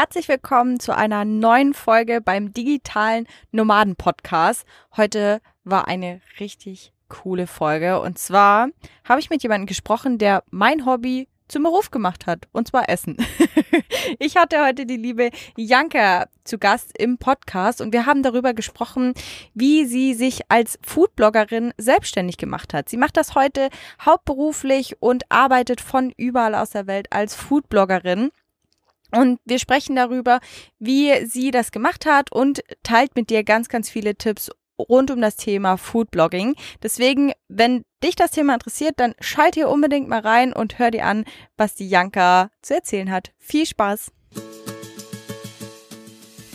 [0.00, 4.64] Herzlich willkommen zu einer neuen Folge beim digitalen Nomaden Podcast.
[4.96, 8.68] Heute war eine richtig coole Folge und zwar
[9.02, 13.16] habe ich mit jemandem gesprochen, der mein Hobby zum Beruf gemacht hat, und zwar Essen.
[14.20, 19.14] ich hatte heute die liebe Janka zu Gast im Podcast und wir haben darüber gesprochen,
[19.54, 22.88] wie sie sich als Foodbloggerin selbstständig gemacht hat.
[22.88, 23.68] Sie macht das heute
[24.04, 28.30] hauptberuflich und arbeitet von überall aus der Welt als Foodbloggerin.
[29.10, 30.40] Und wir sprechen darüber,
[30.78, 35.20] wie sie das gemacht hat und teilt mit dir ganz, ganz viele Tipps rund um
[35.20, 36.54] das Thema Foodblogging.
[36.82, 41.04] Deswegen, wenn dich das Thema interessiert, dann schalt hier unbedingt mal rein und hör dir
[41.04, 41.24] an,
[41.56, 43.32] was die Janka zu erzählen hat.
[43.38, 44.12] Viel Spaß!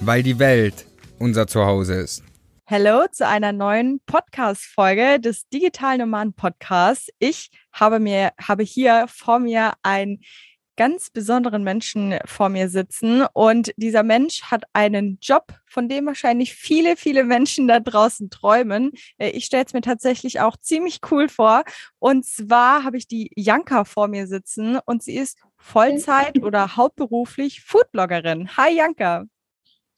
[0.00, 0.86] weil die Welt
[1.18, 2.22] unser Zuhause ist.
[2.68, 7.08] Hallo zu einer neuen Podcast-Folge des Digital Nomaden Podcasts.
[7.18, 10.20] Ich habe mir, habe hier vor mir einen
[10.76, 16.54] ganz besonderen Menschen vor mir sitzen und dieser Mensch hat einen Job, von dem wahrscheinlich
[16.54, 18.92] viele, viele Menschen da draußen träumen.
[19.16, 21.64] Äh, ich stelle es mir tatsächlich auch ziemlich cool vor.
[21.98, 27.62] Und zwar habe ich die Janka vor mir sitzen und sie ist Vollzeit oder hauptberuflich
[27.62, 28.56] Foodbloggerin.
[28.56, 29.24] Hi Janka.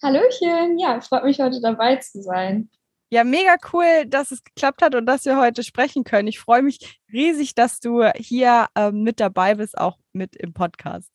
[0.02, 2.70] Hallöchen, ja, freut mich heute dabei zu sein.
[3.10, 6.28] Ja, mega cool, dass es geklappt hat und dass wir heute sprechen können.
[6.28, 11.10] Ich freue mich riesig, dass du hier ähm, mit dabei bist, auch mit im Podcast.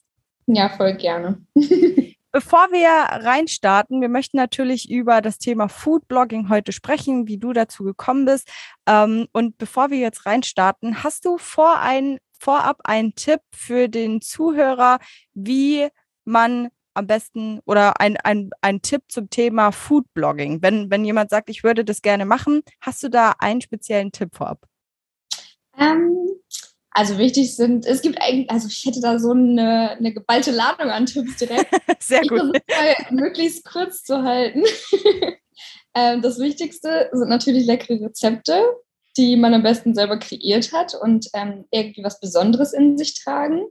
[0.47, 1.45] Ja, voll gerne.
[2.31, 7.83] Bevor wir reinstarten, wir möchten natürlich über das Thema Foodblogging heute sprechen, wie du dazu
[7.83, 8.49] gekommen bist.
[8.87, 14.19] Ähm, und bevor wir jetzt reinstarten, hast du vor ein, vorab einen Tipp für den
[14.21, 14.97] Zuhörer,
[15.35, 15.89] wie
[16.25, 20.61] man am besten oder ein, ein, ein Tipp zum Thema Foodblogging?
[20.61, 24.35] Wenn, wenn jemand sagt, ich würde das gerne machen, hast du da einen speziellen Tipp
[24.35, 24.65] vorab?
[25.77, 26.27] Ähm,
[26.91, 30.89] also wichtig sind, es gibt eigentlich, also ich hätte da so eine, eine geballte Ladung
[30.89, 31.69] an Tipps direkt.
[31.99, 32.55] Sehr gut.
[32.67, 34.63] Ich möglichst kurz zu halten.
[35.95, 38.63] ähm, das Wichtigste sind natürlich leckere Rezepte,
[39.17, 43.65] die man am besten selber kreiert hat und ähm, irgendwie was Besonderes in sich tragen.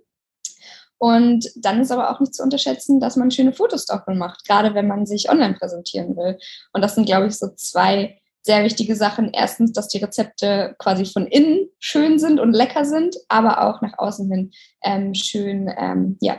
[1.03, 4.73] Und dann ist aber auch nicht zu unterschätzen, dass man schöne Fotos davon macht, gerade
[4.77, 6.39] wenn man sich online präsentieren will.
[6.73, 9.33] Und das sind, glaube ich, so zwei sehr wichtige Sachen.
[9.33, 13.99] Erstens, dass die Rezepte quasi von innen schön sind und lecker sind, aber auch nach
[13.99, 14.53] außen hin
[14.85, 16.39] ähm, schön ähm, ja,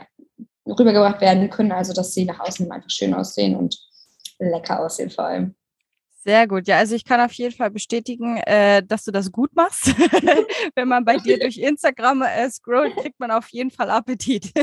[0.66, 1.72] rübergebracht werden können.
[1.72, 3.78] Also, dass sie nach außen einfach schön aussehen und
[4.38, 5.54] lecker aussehen vor allem.
[6.24, 6.66] Sehr gut.
[6.66, 9.88] Ja, also ich kann auf jeden Fall bestätigen, äh, dass du das gut machst.
[10.74, 14.46] Wenn man bei dir durch Instagram äh, scrollt, kriegt man auf jeden Fall Appetit.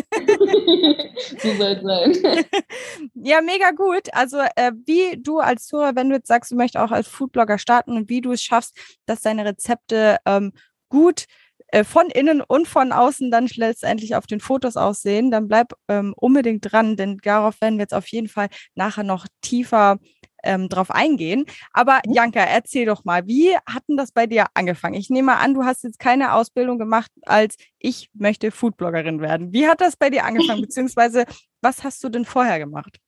[1.38, 2.18] so soll es sein.
[3.14, 4.12] ja, mega gut.
[4.12, 7.60] Also äh, wie du als Zuhörer, wenn du jetzt sagst, du möchtest auch als Foodblogger
[7.60, 10.54] starten und wie du es schaffst, dass deine Rezepte ähm,
[10.90, 11.26] gut
[11.68, 16.16] äh, von innen und von außen dann letztendlich auf den Fotos aussehen, dann bleib ähm,
[16.18, 20.00] unbedingt dran, denn darauf werden wir jetzt auf jeden Fall nachher noch tiefer
[20.44, 21.46] ähm, drauf eingehen.
[21.74, 22.13] Aber mhm.
[22.13, 24.96] Janka, erzähl doch mal, wie hat denn das bei dir angefangen?
[24.96, 29.53] Ich nehme an, du hast jetzt keine Ausbildung gemacht als ich möchte Foodbloggerin werden.
[29.53, 30.62] Wie hat das bei dir angefangen?
[30.62, 31.25] Beziehungsweise,
[31.62, 33.00] was hast du denn vorher gemacht?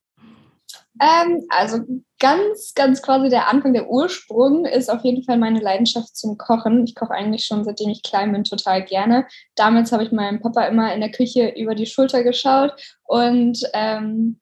[1.01, 1.79] Ähm, also
[2.19, 6.85] ganz, ganz quasi der Anfang, der Ursprung ist auf jeden Fall meine Leidenschaft zum Kochen.
[6.85, 9.27] Ich koche eigentlich schon seitdem ich klein bin total gerne.
[9.55, 12.73] Damals habe ich meinem Papa immer in der Küche über die Schulter geschaut
[13.03, 14.39] und ähm,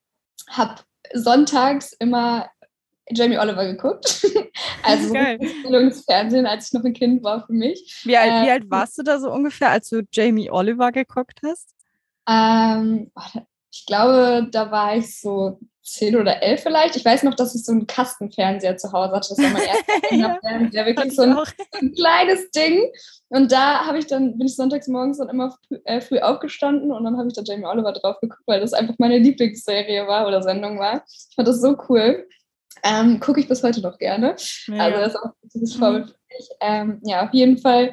[0.50, 0.76] habe
[1.14, 2.50] sonntags immer
[3.14, 4.26] Jamie Oliver geguckt.
[4.84, 8.02] also Bildungsfernsehen, als ich noch ein Kind war für mich.
[8.06, 11.40] Wie alt, äh, wie alt warst du da so ungefähr, als du Jamie Oliver geguckt
[11.44, 11.70] hast?
[12.30, 13.12] Ähm,
[13.72, 16.96] ich glaube, da war ich so zehn oder elf vielleicht.
[16.96, 19.30] Ich weiß noch, dass ich so einen Kastenfernseher zu Hause hatte.
[19.30, 22.92] Das war mein erster ja, Fernseher, wirklich so ein, ein, kleines Ding.
[23.30, 26.92] Und da habe ich dann, bin ich sonntags morgens dann immer früh, äh, früh aufgestanden
[26.92, 30.28] und dann habe ich da Jamie Oliver drauf geguckt, weil das einfach meine Lieblingsserie war
[30.28, 31.04] oder Sendung war.
[31.08, 32.28] Ich fand das so cool.
[32.84, 34.36] Ähm, Gucke ich bis heute noch gerne.
[34.68, 34.84] Ja.
[34.84, 36.50] Also das ist auch ein gutes Vorbild für mich.
[36.60, 37.92] Ähm, ja, auf jeden Fall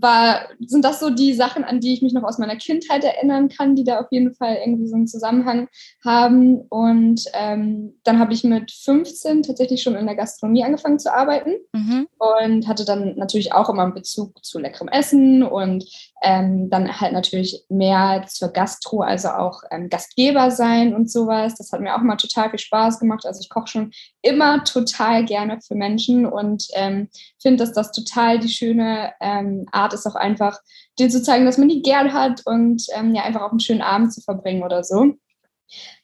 [0.00, 3.48] war, sind das so die Sachen, an die ich mich noch aus meiner Kindheit erinnern
[3.48, 5.68] kann, die da auf jeden Fall irgendwie so einen Zusammenhang
[6.04, 6.60] haben.
[6.68, 11.54] Und ähm, dann habe ich mit 15 tatsächlich schon in der Gastronomie angefangen zu arbeiten
[11.72, 12.06] mhm.
[12.18, 15.84] und hatte dann natürlich auch immer einen Bezug zu leckerem Essen und
[16.22, 21.56] ähm, dann halt natürlich mehr zur Gastro, also auch ähm, Gastgeber sein und sowas.
[21.56, 23.26] Das hat mir auch immer total viel Spaß gemacht.
[23.26, 23.90] Also ich koche schon
[24.22, 27.08] immer total gerne für Menschen und ähm,
[27.40, 30.58] finde, dass das total die schöne ähm, Art ist, auch einfach
[30.98, 33.82] dir zu zeigen, dass man die gern hat und ähm, ja einfach auch einen schönen
[33.82, 35.14] Abend zu verbringen oder so.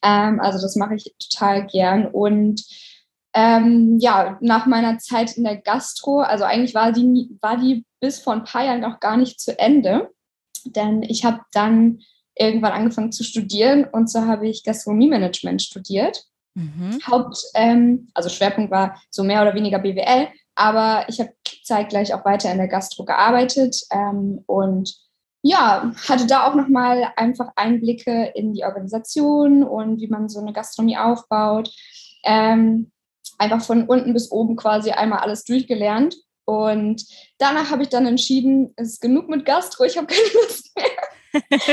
[0.03, 2.63] Ähm, also das mache ich total gern und
[3.35, 8.19] ähm, ja, nach meiner Zeit in der Gastro, also eigentlich war die, war die bis
[8.19, 10.11] vor ein paar Jahren noch gar nicht zu Ende,
[10.65, 12.01] denn ich habe dann
[12.35, 16.25] irgendwann angefangen zu studieren und so habe ich Gastronomie-Management studiert.
[16.55, 16.99] Mhm.
[17.07, 21.33] Haupt, ähm, also Schwerpunkt war so mehr oder weniger BWL, aber ich habe
[21.69, 24.97] zeitgleich auch weiter in der Gastro gearbeitet ähm, und
[25.43, 30.53] ja, hatte da auch nochmal einfach Einblicke in die Organisation und wie man so eine
[30.53, 31.71] Gastronomie aufbaut.
[32.25, 32.91] Ähm,
[33.39, 36.17] einfach von unten bis oben quasi einmal alles durchgelernt.
[36.45, 37.05] Und
[37.39, 40.89] danach habe ich dann entschieden, es ist genug mit Gastro, ich habe keine Lust mehr.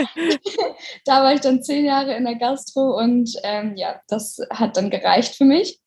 [1.06, 4.90] da war ich dann zehn Jahre in der Gastro und ähm, ja, das hat dann
[4.90, 5.80] gereicht für mich.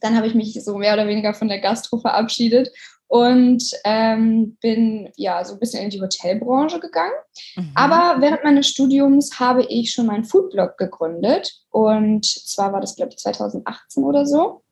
[0.00, 2.70] Dann habe ich mich so mehr oder weniger von der Gastro verabschiedet
[3.08, 7.14] und ähm, bin ja so ein bisschen in die Hotelbranche gegangen.
[7.56, 7.70] Mhm.
[7.74, 13.12] Aber während meines Studiums habe ich schon meinen Foodblog gegründet und zwar war das, glaube
[13.12, 14.62] ich, 2018 oder so.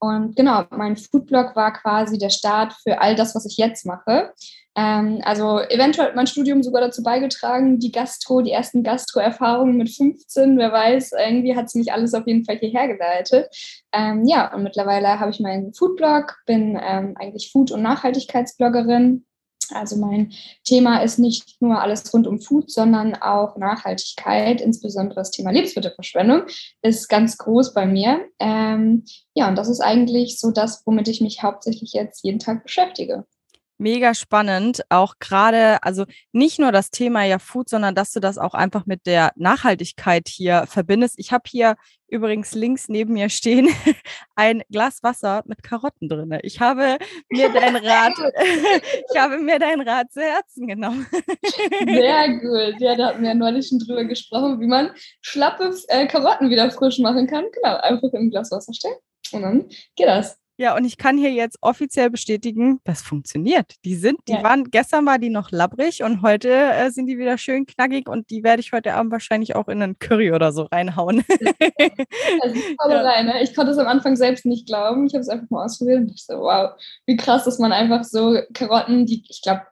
[0.00, 4.32] Und genau, mein Foodblog war quasi der Start für all das, was ich jetzt mache.
[4.76, 9.90] Ähm, also eventuell hat mein Studium sogar dazu beigetragen, die Gastro, die ersten Gastro-Erfahrungen mit
[9.90, 13.48] 15, wer weiß, irgendwie hat es mich alles auf jeden Fall hierher geleitet.
[13.92, 19.24] Ähm, ja, und mittlerweile habe ich meinen Foodblog, bin ähm, eigentlich Food- und Nachhaltigkeitsbloggerin.
[19.72, 20.32] Also mein
[20.64, 26.42] Thema ist nicht nur alles rund um Food, sondern auch Nachhaltigkeit, insbesondere das Thema Lebensmittelverschwendung
[26.82, 28.26] ist ganz groß bei mir.
[28.38, 29.04] Ähm,
[29.34, 33.24] ja, und das ist eigentlich so das, womit ich mich hauptsächlich jetzt jeden Tag beschäftige
[33.78, 34.82] mega spannend.
[34.90, 38.86] Auch gerade, also nicht nur das Thema ja Food, sondern dass du das auch einfach
[38.86, 41.18] mit der Nachhaltigkeit hier verbindest.
[41.18, 41.76] Ich habe hier
[42.08, 43.68] übrigens links neben mir stehen
[44.34, 46.38] ein Glas Wasser mit Karotten drin.
[46.42, 46.98] Ich habe
[47.28, 48.14] mir dein Rat,
[49.10, 51.06] ich habe mir dein Rat zu Herzen genommen.
[51.84, 52.80] Sehr gut.
[52.80, 54.90] Ja, da hatten wir ja neulich schon drüber gesprochen, wie man
[55.20, 57.44] schlappe äh, Karotten wieder frisch machen kann.
[57.52, 58.96] Genau, einfach im Glas Wasser stellen
[59.32, 60.38] und dann geht das.
[60.60, 63.76] Ja, und ich kann hier jetzt offiziell bestätigen, das funktioniert.
[63.84, 64.42] Die sind, die ja.
[64.42, 68.28] waren, gestern war die noch labbrig und heute äh, sind die wieder schön knackig und
[68.30, 71.22] die werde ich heute Abend wahrscheinlich auch in einen Curry oder so reinhauen.
[71.28, 73.02] Ja, ja.
[73.02, 73.40] rein, ne?
[73.40, 75.06] Ich konnte es am Anfang selbst nicht glauben.
[75.06, 76.72] Ich habe es einfach mal ausprobiert und ich so, wow,
[77.06, 79.62] wie krass, dass man einfach so Karotten, die, ich glaube,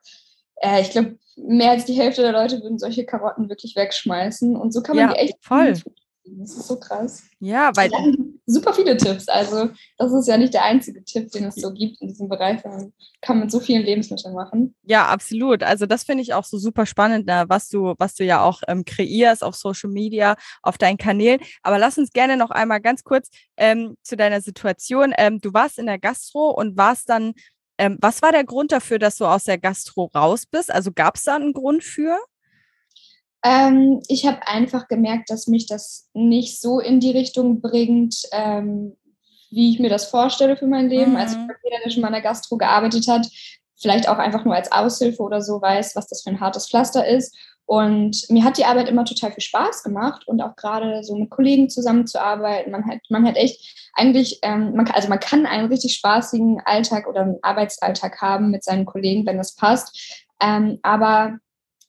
[0.62, 4.54] äh, ich glaube, mehr als die Hälfte der Leute würden solche Karotten wirklich wegschmeißen.
[4.54, 5.74] Und so kann man die echt voll.
[6.28, 7.22] Das ist so krass.
[7.40, 7.90] Ja, weil.
[8.48, 9.28] Super viele Tipps.
[9.28, 12.64] Also, das ist ja nicht der einzige Tipp, den es so gibt in diesem Bereich.
[12.64, 14.74] Man kann mit so vielen Lebensmitteln machen.
[14.84, 15.64] Ja, absolut.
[15.64, 18.62] Also, das finde ich auch so super spannend, ne, was du, was du ja auch
[18.68, 21.40] ähm, kreierst auf Social Media, auf deinen Kanälen.
[21.62, 25.12] Aber lass uns gerne noch einmal ganz kurz ähm, zu deiner Situation.
[25.18, 27.32] Ähm, du warst in der Gastro und warst dann.
[27.78, 30.72] Ähm, was war der Grund dafür, dass du aus der Gastro raus bist?
[30.72, 32.18] Also gab es da einen Grund für?
[33.46, 38.96] Ähm, ich habe einfach gemerkt, dass mich das nicht so in die Richtung bringt, ähm,
[39.50, 41.16] wie ich mir das vorstelle für mein Leben.
[41.16, 41.48] Also, mhm.
[41.48, 43.28] Also jeder, der schon mal in der Gastro gearbeitet hat,
[43.80, 47.06] vielleicht auch einfach nur als Aushilfe oder so weiß, was das für ein hartes Pflaster
[47.06, 47.36] ist.
[47.66, 51.30] Und mir hat die Arbeit immer total viel Spaß gemacht und auch gerade so mit
[51.30, 52.72] Kollegen zusammenzuarbeiten.
[52.72, 57.06] Man hat, man hat echt eigentlich, ähm, man, also man kann einen richtig spaßigen Alltag
[57.08, 60.24] oder einen Arbeitsalltag haben mit seinen Kollegen, wenn das passt.
[60.40, 61.38] Ähm, aber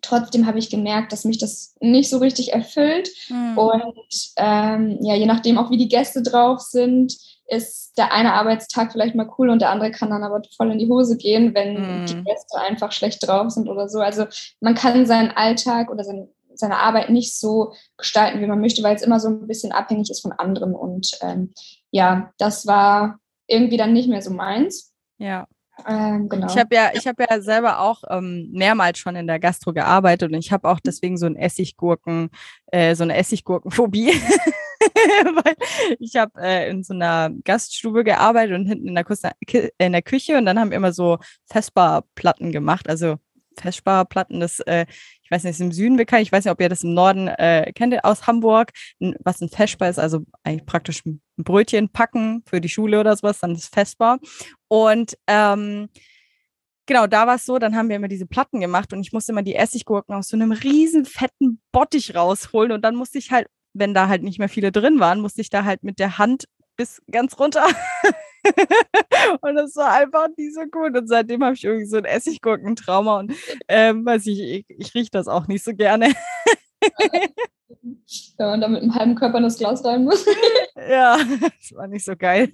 [0.01, 3.10] trotzdem habe ich gemerkt, dass mich das nicht so richtig erfüllt.
[3.30, 3.58] Mhm.
[3.58, 7.16] Und ähm, ja, je nachdem auch, wie die Gäste drauf sind,
[7.50, 10.80] ist der eine Arbeitstag vielleicht mal cool und der andere kann dann aber voll in
[10.80, 12.06] die Hose gehen, wenn mhm.
[12.06, 14.00] die Gäste einfach schlecht drauf sind oder so.
[14.00, 14.25] Also
[14.60, 18.96] man kann seinen Alltag oder sein, seine Arbeit nicht so gestalten, wie man möchte, weil
[18.96, 20.75] es immer so ein bisschen abhängig ist von anderen.
[20.75, 21.54] Und ähm,
[21.92, 24.92] ja, das war irgendwie dann nicht mehr so meins.
[25.18, 25.48] Ja.
[25.86, 26.48] Ähm, genau.
[26.48, 30.32] Ich habe ja, ich habe ja selber auch ähm, mehrmals schon in der Gastro gearbeitet
[30.32, 32.30] und ich habe auch deswegen so ein Essiggurken,
[32.68, 34.08] äh, so eine Essiggurkenphobie.
[34.80, 35.56] Weil
[36.00, 40.02] ich habe äh, in so einer Gaststube gearbeitet und hinten in der, Küche, in der
[40.02, 43.18] Küche und dann haben wir immer so Festbarplatten gemacht, also
[43.60, 44.86] Festbarplatten, das, äh,
[45.24, 47.28] ich weiß nicht, ist im Süden bekannt, ich weiß nicht, ob ihr das im Norden
[47.28, 48.72] äh, kennt, aus Hamburg,
[49.24, 53.40] was ein Festbar ist, also eigentlich praktisch ein Brötchen packen für die Schule oder sowas,
[53.40, 54.20] dann ist Festbar.
[54.68, 55.90] Und ähm,
[56.86, 59.32] genau, da war es so, dann haben wir immer diese Platten gemacht und ich musste
[59.32, 63.48] immer die Essiggurken aus so einem riesen fetten Bottich rausholen und dann musste ich halt,
[63.74, 66.46] wenn da halt nicht mehr viele drin waren, musste ich da halt mit der Hand
[66.76, 67.66] bis ganz runter.
[69.42, 70.98] und das war einfach nicht so gut.
[70.98, 73.34] Und seitdem habe ich irgendwie so ein Essiggurkentrauma und
[73.68, 76.13] ähm, weiß ich, ich, ich rieche das auch nicht so gerne.
[78.38, 80.25] Wenn man da mit einem halben Körper in das Glas rein muss.
[80.89, 82.50] ja, das war nicht so geil.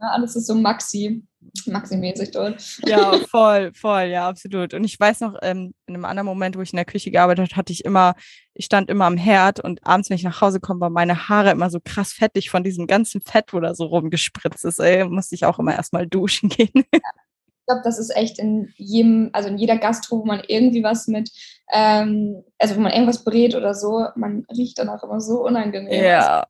[0.00, 1.22] Ja, alles ist so Maxi,
[1.66, 2.78] Maxi-mäßig dort.
[2.86, 4.74] Ja, voll, voll, ja, absolut.
[4.74, 7.50] Und ich weiß noch, ähm, in einem anderen Moment, wo ich in der Küche gearbeitet
[7.50, 8.14] habe, hatte ich immer,
[8.54, 11.50] ich stand immer am Herd und abends, wenn ich nach Hause komme, waren meine Haare
[11.50, 14.78] immer so krass fettig von diesem ganzen Fett, wo da so rumgespritzt ist.
[14.78, 16.70] Ey, musste ich auch immer erstmal duschen gehen.
[16.74, 21.06] Ich glaube, das ist echt in jedem, also in jeder Gastro, wo man irgendwie was
[21.08, 21.30] mit,
[21.72, 26.04] ähm, also wo man irgendwas brät oder so, man riecht danach immer so unangenehm.
[26.04, 26.44] Ja.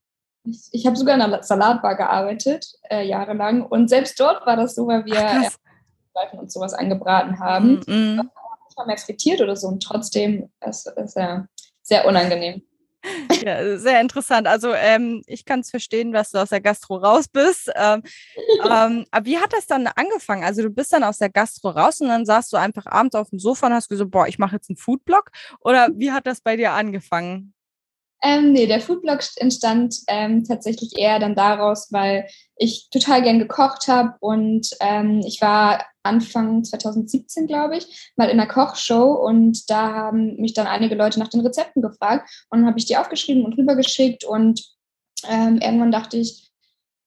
[0.45, 3.63] Ich, ich habe sogar in einer Salatbar gearbeitet, äh, jahrelang.
[3.63, 5.51] Und selbst dort war das so, weil wir
[6.11, 7.81] Streifen und sowas angebraten haben.
[7.87, 8.17] Mm -mm.
[8.17, 9.69] Manchmal mehr frittiert oder so.
[9.69, 11.47] Und trotzdem ist es ja
[11.83, 12.63] sehr unangenehm.
[13.45, 14.47] Ja, sehr interessant.
[14.47, 17.71] Also ähm, ich kann es verstehen, dass du aus der Gastro raus bist.
[17.75, 18.03] Ähm,
[18.65, 20.45] ähm, aber wie hat das dann angefangen?
[20.45, 23.31] Also du bist dann aus der Gastro raus und dann saßt du einfach abends auf
[23.31, 25.31] dem Sofa und hast gesagt, boah, ich mache jetzt einen Foodblog.
[25.61, 27.55] Oder wie hat das bei dir angefangen?
[28.27, 32.27] Ähm, nee, der Foodblog entstand ähm, tatsächlich eher dann daraus, weil
[32.57, 38.41] ich total gern gekocht habe und ähm, ich war Anfang 2017, glaube ich, mal in
[38.41, 42.67] einer Kochshow und da haben mich dann einige Leute nach den Rezepten gefragt und dann
[42.67, 44.65] habe ich die aufgeschrieben und rübergeschickt und
[45.29, 46.51] ähm, irgendwann dachte ich,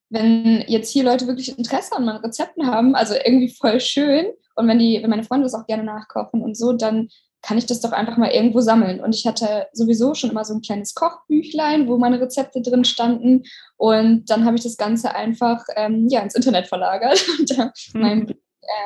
[0.09, 4.67] wenn jetzt hier Leute wirklich Interesse an meinen Rezepten haben, also irgendwie voll schön und
[4.67, 7.09] wenn die, wenn meine Freunde das auch gerne nachkochen und so, dann
[7.41, 8.99] kann ich das doch einfach mal irgendwo sammeln.
[8.99, 13.43] Und ich hatte sowieso schon immer so ein kleines Kochbüchlein, wo meine Rezepte drin standen.
[13.77, 18.01] Und dann habe ich das Ganze einfach ähm, ja, ins Internet verlagert und da Mhm.
[18.01, 18.37] mein Blog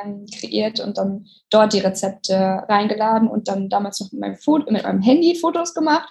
[0.04, 2.36] ähm, kreiert und dann dort die Rezepte
[2.68, 6.08] reingeladen und dann damals noch mit meinem, Foto, mit meinem Handy Fotos gemacht.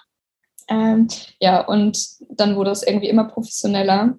[0.68, 1.08] Ähm,
[1.40, 4.18] ja, und dann wurde es irgendwie immer professioneller.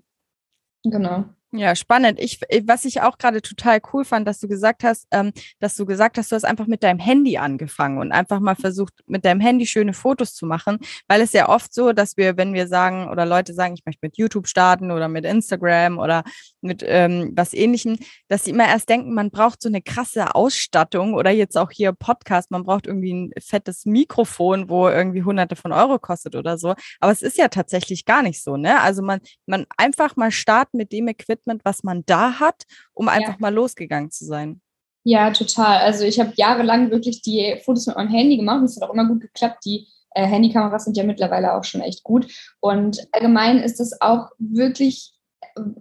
[0.84, 1.26] Genau.
[1.56, 2.20] Ja, spannend.
[2.20, 5.86] Ich, was ich auch gerade total cool fand, dass du gesagt hast, ähm, dass du
[5.86, 9.40] gesagt hast, du hast einfach mit deinem Handy angefangen und einfach mal versucht, mit deinem
[9.40, 13.08] Handy schöne Fotos zu machen, weil es ja oft so, dass wir, wenn wir sagen
[13.08, 16.24] oder Leute sagen, ich möchte mit YouTube starten oder mit Instagram oder
[16.62, 21.14] mit ähm, was ähnlichem, dass sie immer erst denken, man braucht so eine krasse Ausstattung
[21.14, 25.72] oder jetzt auch hier Podcast, man braucht irgendwie ein fettes Mikrofon, wo irgendwie hunderte von
[25.72, 26.74] Euro kostet oder so.
[27.00, 28.82] Aber es ist ja tatsächlich gar nicht so, ne?
[28.82, 33.40] Also man, man einfach mal starten mit dem Equipment, was man da hat, um einfach
[33.40, 34.62] mal losgegangen zu sein.
[35.06, 35.80] Ja, total.
[35.80, 38.94] Also ich habe jahrelang wirklich die Fotos mit meinem Handy gemacht und es hat auch
[38.94, 39.66] immer gut geklappt.
[39.66, 42.28] Die äh, Handykameras sind ja mittlerweile auch schon echt gut.
[42.62, 45.14] Und allgemein ist es auch wirklich,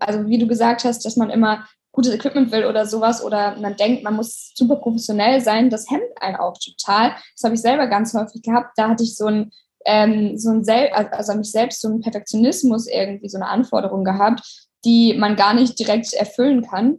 [0.00, 3.76] also wie du gesagt hast, dass man immer gutes Equipment will oder sowas oder man
[3.76, 7.12] denkt, man muss super professionell sein, das hemmt einen auch total.
[7.36, 8.72] Das habe ich selber ganz häufig gehabt.
[8.76, 9.52] Da hatte ich so ein
[9.84, 14.04] ähm, so ein Sel also an mich selbst so einen Perfektionismus irgendwie so eine Anforderung
[14.04, 16.98] gehabt, die man gar nicht direkt erfüllen kann.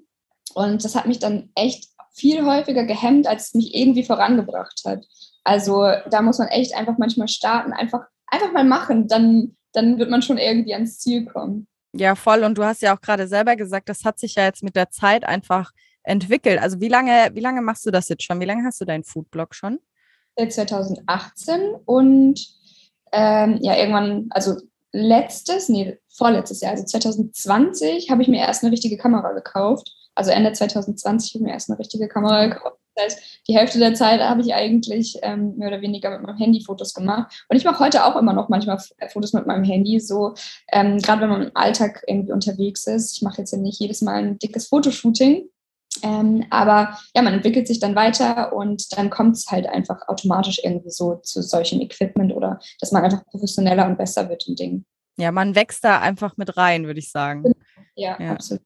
[0.53, 5.05] Und das hat mich dann echt viel häufiger gehemmt, als es mich irgendwie vorangebracht hat.
[5.43, 10.09] Also da muss man echt einfach manchmal starten, einfach, einfach mal machen, dann, dann wird
[10.09, 11.67] man schon irgendwie ans Ziel kommen.
[11.95, 12.43] Ja, voll.
[12.43, 14.89] Und du hast ja auch gerade selber gesagt, das hat sich ja jetzt mit der
[14.89, 15.71] Zeit einfach
[16.03, 16.59] entwickelt.
[16.59, 18.39] Also wie lange, wie lange machst du das jetzt schon?
[18.39, 19.79] Wie lange hast du deinen Foodblog schon?
[20.35, 22.39] Seit 2018 und
[23.11, 24.55] ähm, ja, irgendwann, also
[24.93, 29.91] letztes, nee, vorletztes Jahr, also 2020, habe ich mir erst eine richtige Kamera gekauft.
[30.15, 32.77] Also Ende 2020 habe ich mir erst eine richtige Kamera gekauft.
[32.95, 36.37] Das heißt, die Hälfte der Zeit habe ich eigentlich ähm, mehr oder weniger mit meinem
[36.37, 37.45] Handy Fotos gemacht.
[37.49, 38.77] Und ich mache heute auch immer noch manchmal
[39.11, 40.35] Fotos mit meinem Handy, so
[40.71, 43.15] ähm, gerade wenn man im Alltag irgendwie unterwegs ist.
[43.15, 45.49] Ich mache jetzt ja nicht jedes Mal ein dickes Fotoshooting,
[46.03, 50.59] ähm, aber ja, man entwickelt sich dann weiter und dann kommt es halt einfach automatisch
[50.63, 54.85] irgendwie so zu solchem Equipment oder dass man einfach professioneller und besser wird im Ding.
[55.17, 57.43] Ja, man wächst da einfach mit rein, würde ich sagen.
[57.95, 58.31] Ja, Ja.
[58.31, 58.61] absolut.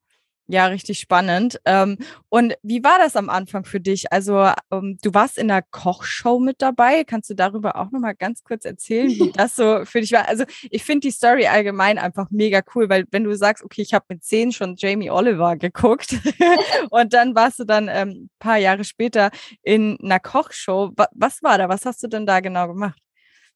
[0.50, 1.60] Ja, richtig spannend.
[1.66, 1.98] Ähm,
[2.30, 4.14] und wie war das am Anfang für dich?
[4.14, 7.04] Also ähm, du warst in der Kochshow mit dabei.
[7.04, 10.26] Kannst du darüber auch noch mal ganz kurz erzählen, wie das so für dich war?
[10.26, 13.94] Also ich finde die Story allgemein einfach mega cool, weil wenn du sagst, okay, ich
[13.94, 16.16] habe mit zehn schon Jamie Oliver geguckt
[16.92, 19.32] und dann warst du dann ähm, ein paar Jahre später
[19.64, 20.92] in einer Kochshow.
[20.96, 21.68] Wa was war da?
[21.68, 22.98] Was hast du denn da genau gemacht?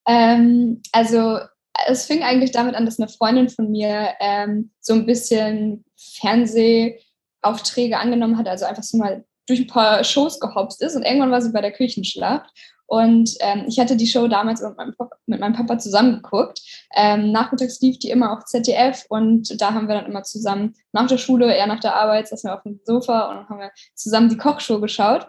[0.06, 1.40] Ähm, also
[1.88, 7.98] es fing eigentlich damit an, dass eine Freundin von mir ähm, so ein bisschen Fernsehaufträge
[7.98, 11.42] angenommen hat, also einfach so mal durch ein paar Shows gehopst ist und irgendwann war
[11.42, 12.50] sie bei der Küchenschlacht
[12.88, 16.62] Und ähm, ich hatte die Show damals mit meinem Papa, mit meinem Papa zusammen geguckt.
[16.96, 21.08] Ähm, nachmittags lief die immer auf ZDF und da haben wir dann immer zusammen nach
[21.08, 24.30] der Schule, eher nach der Arbeit, saßen wir auf dem Sofa und haben wir zusammen
[24.30, 25.28] die Kochshow geschaut.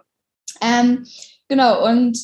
[0.60, 1.06] Ähm,
[1.48, 2.18] genau, und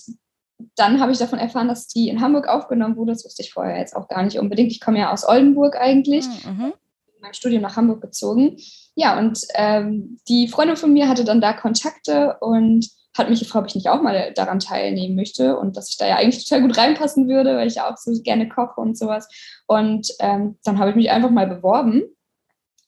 [0.75, 3.13] dann habe ich davon erfahren, dass die in Hamburg aufgenommen wurde.
[3.13, 4.73] Das wusste ich vorher jetzt auch gar nicht unbedingt.
[4.73, 6.27] Ich komme ja aus Oldenburg eigentlich.
[6.45, 6.73] Ah, mhm.
[7.21, 8.57] Mein Studium nach Hamburg gezogen.
[8.95, 13.65] Ja, und ähm, die Freundin von mir hatte dann da Kontakte und hat mich gefragt,
[13.65, 16.63] ob ich nicht auch mal daran teilnehmen möchte und dass ich da ja eigentlich total
[16.63, 19.29] gut reinpassen würde, weil ich ja auch so gerne koche und sowas.
[19.67, 22.03] Und ähm, dann habe ich mich einfach mal beworben.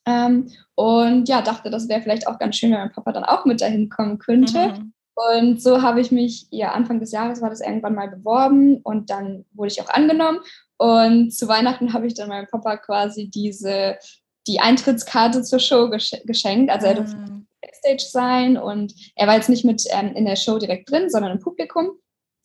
[0.06, 3.44] Ähm, und ja, dachte, das wäre vielleicht auch ganz schön, wenn mein Papa dann auch
[3.44, 4.68] mit dahin kommen könnte.
[4.68, 4.92] Mhm.
[5.28, 9.10] Und so habe ich mich, ja, Anfang des Jahres war das irgendwann mal beworben und
[9.10, 10.38] dann wurde ich auch angenommen.
[10.78, 13.98] Und zu Weihnachten habe ich dann meinem Papa quasi diese,
[14.46, 16.70] die Eintrittskarte zur Show geschenkt.
[16.70, 17.46] Also er durfte mhm.
[17.60, 21.32] Backstage sein und er war jetzt nicht mit ähm, in der Show direkt drin, sondern
[21.32, 21.90] im Publikum.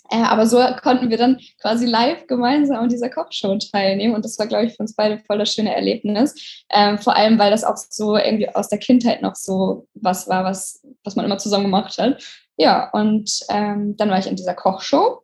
[0.09, 4.13] Äh, aber so konnten wir dann quasi live gemeinsam an dieser Kochshow teilnehmen.
[4.13, 6.63] Und das war, glaube ich, für uns beide voll das schöne Erlebnis.
[6.69, 10.43] Ähm, vor allem, weil das auch so irgendwie aus der Kindheit noch so was war,
[10.43, 12.21] was, was man immer zusammen gemacht hat.
[12.57, 15.23] Ja, und ähm, dann war ich in dieser Kochshow,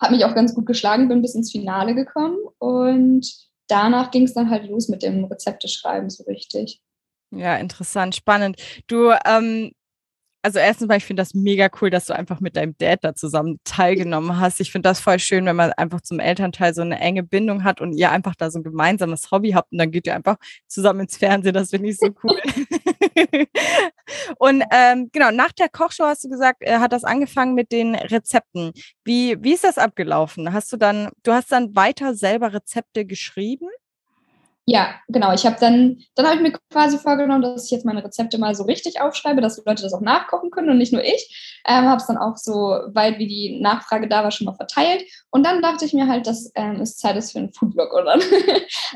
[0.00, 3.26] habe mich auch ganz gut geschlagen, bin bis ins Finale gekommen und
[3.68, 6.80] danach ging es dann halt los mit dem Rezepte schreiben so richtig.
[7.30, 8.56] Ja, interessant, spannend.
[8.86, 9.72] Du ähm,
[10.42, 13.14] also erstens mal, ich finde das mega cool, dass du einfach mit deinem Dad da
[13.14, 14.60] zusammen teilgenommen hast.
[14.60, 17.80] Ich finde das voll schön, wenn man einfach zum Elternteil so eine enge Bindung hat
[17.80, 20.36] und ihr einfach da so ein gemeinsames Hobby habt und dann geht ihr einfach
[20.66, 21.54] zusammen ins Fernsehen.
[21.54, 22.40] Das finde ich so cool.
[24.38, 27.94] und ähm, genau, nach der Kochshow hast du gesagt, äh, hat das angefangen mit den
[27.94, 28.72] Rezepten.
[29.04, 30.52] Wie, wie ist das abgelaufen?
[30.52, 33.68] Hast du dann, du hast dann weiter selber Rezepte geschrieben?
[34.64, 35.32] Ja, genau.
[35.32, 38.54] Ich habe dann, dann habe ich mir quasi vorgenommen, dass ich jetzt meine Rezepte mal
[38.54, 41.60] so richtig aufschreibe, dass die Leute das auch nachkochen können und nicht nur ich.
[41.66, 42.52] Ähm, habe es dann auch so
[42.92, 45.02] weit, wie die Nachfrage da war, schon mal verteilt.
[45.30, 47.92] Und dann dachte ich mir halt, dass ähm, es Zeit ist für einen Foodblog.
[47.92, 48.20] Und dann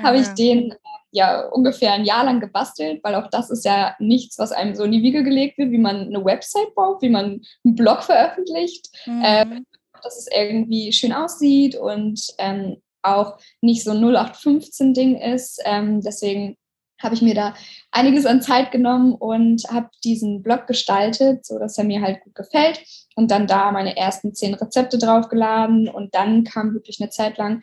[0.05, 0.73] habe ich den
[1.17, 4.85] ja ungefähr ein Jahr lang gebastelt, weil auch das ist ja nichts, was einem so
[4.85, 8.89] in die Wiege gelegt wird, wie man eine Website baut, wie man einen Blog veröffentlicht.
[9.07, 9.23] Mhm.
[9.25, 9.67] Ähm,
[10.03, 15.61] dass es irgendwie schön aussieht und ähm, auch nicht so ein 0815-Ding ist.
[15.65, 16.57] Ähm, deswegen
[17.03, 17.55] habe ich mir da
[17.91, 22.35] einiges an Zeit genommen und habe diesen Blog gestaltet, so dass er mir halt gut
[22.35, 22.83] gefällt
[23.17, 27.63] und dann da meine ersten zehn Rezepte draufgeladen und dann kam wirklich eine Zeit lang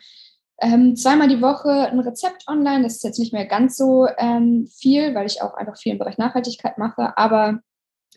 [0.60, 2.82] ähm, zweimal die Woche ein Rezept online.
[2.82, 5.98] Das ist jetzt nicht mehr ganz so ähm, viel, weil ich auch einfach viel im
[5.98, 7.60] Bereich Nachhaltigkeit mache, aber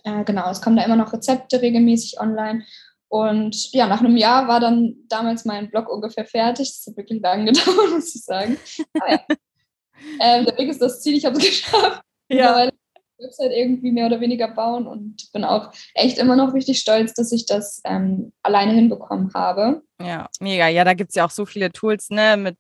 [0.04, 2.64] äh, genau, es kommen da immer noch Rezepte regelmäßig online
[3.10, 6.70] und ja, nach einem Jahr war dann damals mein Blog ungefähr fertig.
[6.70, 8.58] Das hat wirklich lange gedauert, muss ich sagen.
[8.94, 9.20] Aber ja.
[10.22, 12.02] ähm, der Weg ist das Ziel, ich habe es geschafft.
[12.30, 12.70] Ja.
[13.20, 17.32] Website irgendwie mehr oder weniger bauen und bin auch echt immer noch richtig stolz, dass
[17.32, 19.82] ich das ähm, alleine hinbekommen habe.
[20.00, 20.68] Ja, mega.
[20.68, 22.60] Ja, da gibt es ja auch so viele Tools, ne, mit,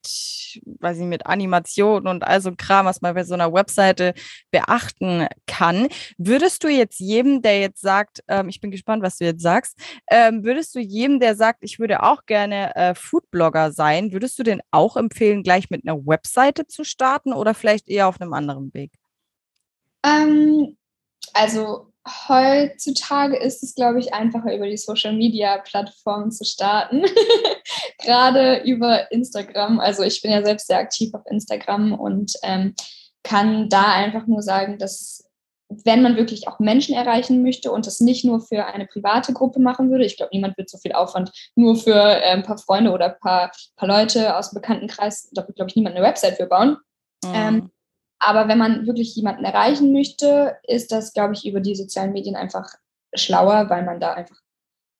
[0.65, 4.15] weiß ich, mit Animationen und all so Kram, was man bei so einer Webseite
[4.49, 5.87] beachten kann.
[6.17, 9.77] Würdest du jetzt jedem, der jetzt sagt, ähm, ich bin gespannt, was du jetzt sagst,
[10.09, 14.43] ähm, würdest du jedem, der sagt, ich würde auch gerne äh, Foodblogger sein, würdest du
[14.43, 18.73] den auch empfehlen, gleich mit einer Webseite zu starten oder vielleicht eher auf einem anderen
[18.73, 18.96] Weg?
[20.05, 20.77] Ähm,
[21.33, 21.91] also
[22.27, 27.03] heutzutage ist es, glaube ich, einfacher über die Social-Media-Plattformen zu starten.
[27.99, 29.79] Gerade über Instagram.
[29.79, 32.75] Also ich bin ja selbst sehr aktiv auf Instagram und ähm,
[33.23, 35.27] kann da einfach nur sagen, dass
[35.69, 39.59] wenn man wirklich auch Menschen erreichen möchte und das nicht nur für eine private Gruppe
[39.59, 43.13] machen würde, ich glaube, niemand wird so viel Aufwand nur für ein paar Freunde oder
[43.13, 46.47] ein paar, paar Leute aus dem Bekanntenkreis, da wird, glaube ich, niemand eine Website für
[46.47, 46.77] bauen.
[47.25, 47.31] Mhm.
[47.33, 47.71] Ähm,
[48.19, 52.35] aber wenn man wirklich jemanden erreichen möchte, ist das, glaube ich, über die sozialen Medien
[52.35, 52.67] einfach
[53.13, 54.37] schlauer, weil man da einfach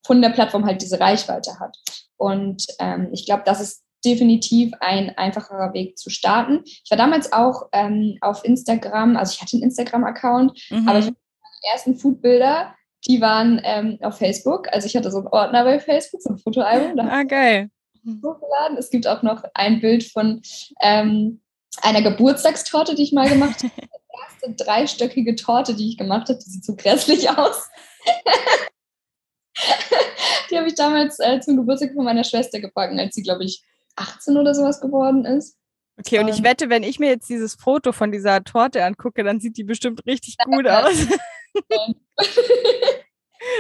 [0.06, 1.78] von der Plattform halt diese Reichweite hat.
[2.16, 6.62] Und ähm, ich glaube, das ist definitiv ein einfacherer Weg zu starten.
[6.66, 10.88] Ich war damals auch ähm, auf Instagram, also ich hatte einen Instagram-Account, mhm.
[10.88, 12.74] aber ich meine ersten Foodbilder,
[13.08, 14.72] die waren ähm, auf Facebook.
[14.72, 16.96] Also ich hatte so einen Ordner bei Facebook, so ein Fotoalbum.
[16.96, 17.70] Da ah, geil.
[18.06, 18.78] Hochgeladen.
[18.78, 20.42] Es gibt auch noch ein Bild von
[20.82, 21.42] ähm,
[21.82, 23.72] einer Geburtstagstorte, die ich mal gemacht habe.
[23.78, 27.70] Die erste dreistöckige Torte, die ich gemacht habe, die sieht so grässlich aus.
[30.50, 33.64] die habe ich damals äh, zum Geburtstag von meiner Schwester gebacken, als sie, glaube ich,
[33.96, 35.56] 18 oder sowas geworden ist.
[36.00, 39.40] Okay, und ich wette, wenn ich mir jetzt dieses Foto von dieser Torte angucke, dann
[39.40, 40.94] sieht die bestimmt richtig gut aus.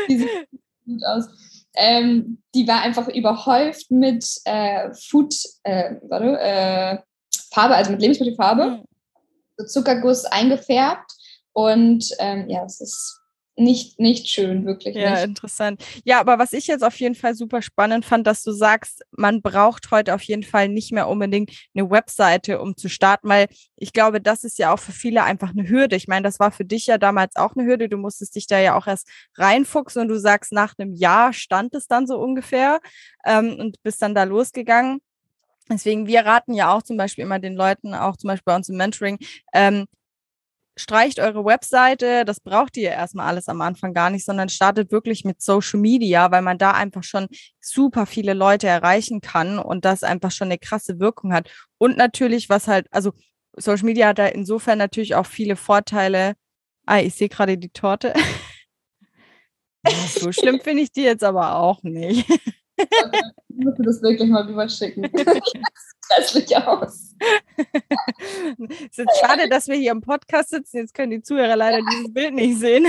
[0.09, 0.47] die sieht
[0.85, 1.25] gut aus.
[1.75, 6.97] Ähm, die war einfach überhäuft mit äh, Food, äh, warte, äh,
[7.57, 8.83] Farbe, also mit Lebensmittelfarbe, mhm.
[9.57, 11.11] so Zuckerguss eingefärbt.
[11.53, 13.19] Und ähm, ja, es ist
[13.55, 14.95] nicht, nicht schön, wirklich.
[14.95, 15.23] Ja, nicht.
[15.23, 15.83] interessant.
[16.05, 19.41] Ja, aber was ich jetzt auf jeden Fall super spannend fand, dass du sagst, man
[19.41, 23.91] braucht heute auf jeden Fall nicht mehr unbedingt eine Webseite, um zu starten, weil ich
[23.91, 25.95] glaube, das ist ja auch für viele einfach eine Hürde.
[25.95, 27.89] Ich meine, das war für dich ja damals auch eine Hürde.
[27.89, 31.73] Du musstest dich da ja auch erst reinfuchsen und du sagst, nach einem Jahr stand
[31.73, 32.79] es dann so ungefähr
[33.25, 35.01] ähm, und bist dann da losgegangen.
[35.69, 38.69] Deswegen, wir raten ja auch zum Beispiel immer den Leuten, auch zum Beispiel bei uns
[38.69, 39.17] im Mentoring,
[39.53, 39.85] ähm,
[40.77, 45.25] streicht eure Webseite, das braucht ihr erstmal alles am Anfang gar nicht, sondern startet wirklich
[45.25, 47.27] mit Social Media, weil man da einfach schon
[47.59, 51.49] super viele Leute erreichen kann und das einfach schon eine krasse Wirkung hat.
[51.79, 53.11] Und natürlich, was halt, also
[53.57, 56.35] Social Media hat da insofern natürlich auch viele Vorteile.
[56.85, 58.13] Ah, ich sehe gerade die Torte.
[60.09, 62.29] so schlimm finde ich die jetzt aber auch nicht.
[62.77, 65.03] Ich muss das wirklich mal rüberschicken.
[66.09, 67.15] Hässlich aus.
[68.89, 70.77] es ist schade, dass wir hier im Podcast sitzen.
[70.77, 72.87] Jetzt können die Zuhörer leider dieses Bild nicht sehen.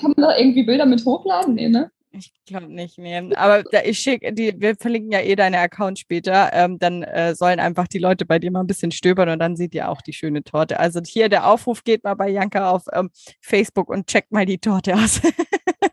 [0.00, 1.54] Kann man da irgendwie Bilder mit hochladen?
[1.54, 1.90] Nee, ne?
[2.14, 3.34] Ich glaube nicht, nee.
[3.36, 6.50] Aber da, ich schicke, die, wir verlinken ja eh deine Account später.
[6.52, 9.56] Ähm, dann äh, sollen einfach die Leute bei dir mal ein bisschen stöbern und dann
[9.56, 10.78] seht ihr auch die schöne Torte.
[10.78, 14.58] Also hier der Aufruf geht mal bei Janka auf ähm, Facebook und checkt mal die
[14.58, 15.22] Torte aus.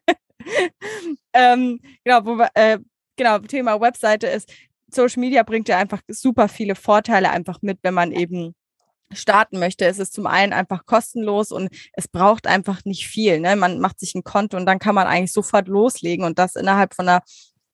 [1.34, 2.80] ähm, genau, wo äh,
[3.16, 4.52] genau, Thema Webseite ist,
[4.92, 8.56] Social Media bringt ja einfach super viele Vorteile einfach mit, wenn man eben
[9.12, 9.86] starten möchte.
[9.86, 13.40] Es ist zum einen einfach kostenlos und es braucht einfach nicht viel.
[13.40, 13.56] Ne?
[13.56, 16.94] Man macht sich ein Konto und dann kann man eigentlich sofort loslegen und das innerhalb
[16.94, 17.22] von einer,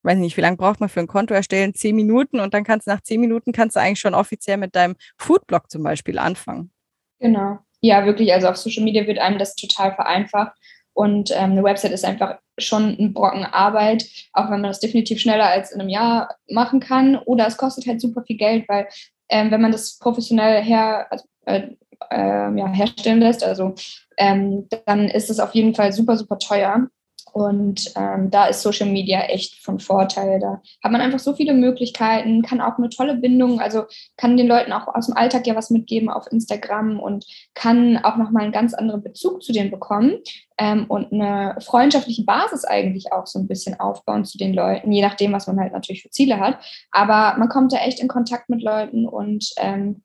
[0.04, 1.74] weiß nicht, wie lange braucht man für ein Konto erstellen?
[1.74, 4.76] Zehn Minuten und dann kannst du nach zehn Minuten kannst du eigentlich schon offiziell mit
[4.76, 6.71] deinem Foodblog zum Beispiel anfangen.
[7.19, 7.60] Genau.
[7.82, 8.34] Ja, wirklich.
[8.34, 10.54] Also auf Social Media wird einem das total vereinfacht.
[10.95, 15.19] Und ähm, eine Website ist einfach schon ein Brocken Arbeit, auch wenn man das definitiv
[15.19, 17.17] schneller als in einem Jahr machen kann.
[17.17, 18.88] Oder es kostet halt super viel Geld, weil
[19.29, 21.67] ähm, wenn man das professionell her, also, äh,
[22.10, 23.75] äh, ja, herstellen lässt, also
[24.17, 26.88] ähm, dann ist es auf jeden Fall super, super teuer.
[27.33, 30.39] Und ähm, da ist Social Media echt von Vorteil.
[30.39, 33.83] Da hat man einfach so viele Möglichkeiten, kann auch eine tolle Bindung, also
[34.15, 38.15] kann den Leuten auch aus dem Alltag ja was mitgeben auf Instagram und kann auch
[38.15, 40.19] nochmal einen ganz anderen Bezug zu denen bekommen
[40.57, 45.01] ähm, und eine freundschaftliche Basis eigentlich auch so ein bisschen aufbauen zu den Leuten, je
[45.01, 46.59] nachdem, was man halt natürlich für Ziele hat.
[46.91, 50.05] Aber man kommt da echt in Kontakt mit Leuten und ähm,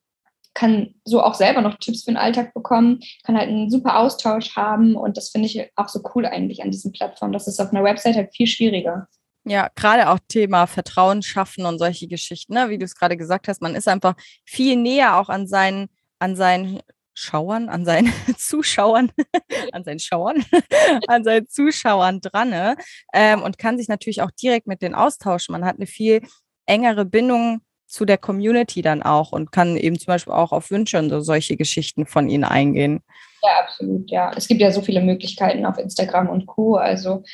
[0.60, 4.56] kann so auch selber noch Tipps für den Alltag bekommen, kann halt einen super Austausch
[4.56, 7.32] haben und das finde ich auch so cool eigentlich an diesen Plattformen.
[7.32, 9.08] Das ist auf einer Website halt viel schwieriger.
[9.44, 12.68] Ja, gerade auch Thema Vertrauen schaffen und solche Geschichten, ne?
[12.68, 16.36] wie du es gerade gesagt hast, man ist einfach viel näher auch an seinen, an
[16.36, 16.80] seinen
[17.14, 19.12] Schauern, an seinen Zuschauern,
[19.72, 20.44] an seinen Schauern,
[21.08, 22.76] an seinen Zuschauern dran ne?
[23.14, 25.54] ähm, und kann sich natürlich auch direkt mit denen austauschen.
[25.54, 26.20] Man hat eine viel
[26.66, 30.98] engere Bindung zu der Community dann auch und kann eben zum Beispiel auch auf Wünsche
[30.98, 33.02] und so solche Geschichten von ihnen eingehen.
[33.42, 34.32] Ja, absolut, ja.
[34.36, 36.76] Es gibt ja so viele Möglichkeiten auf Instagram und Co.
[36.76, 37.24] Also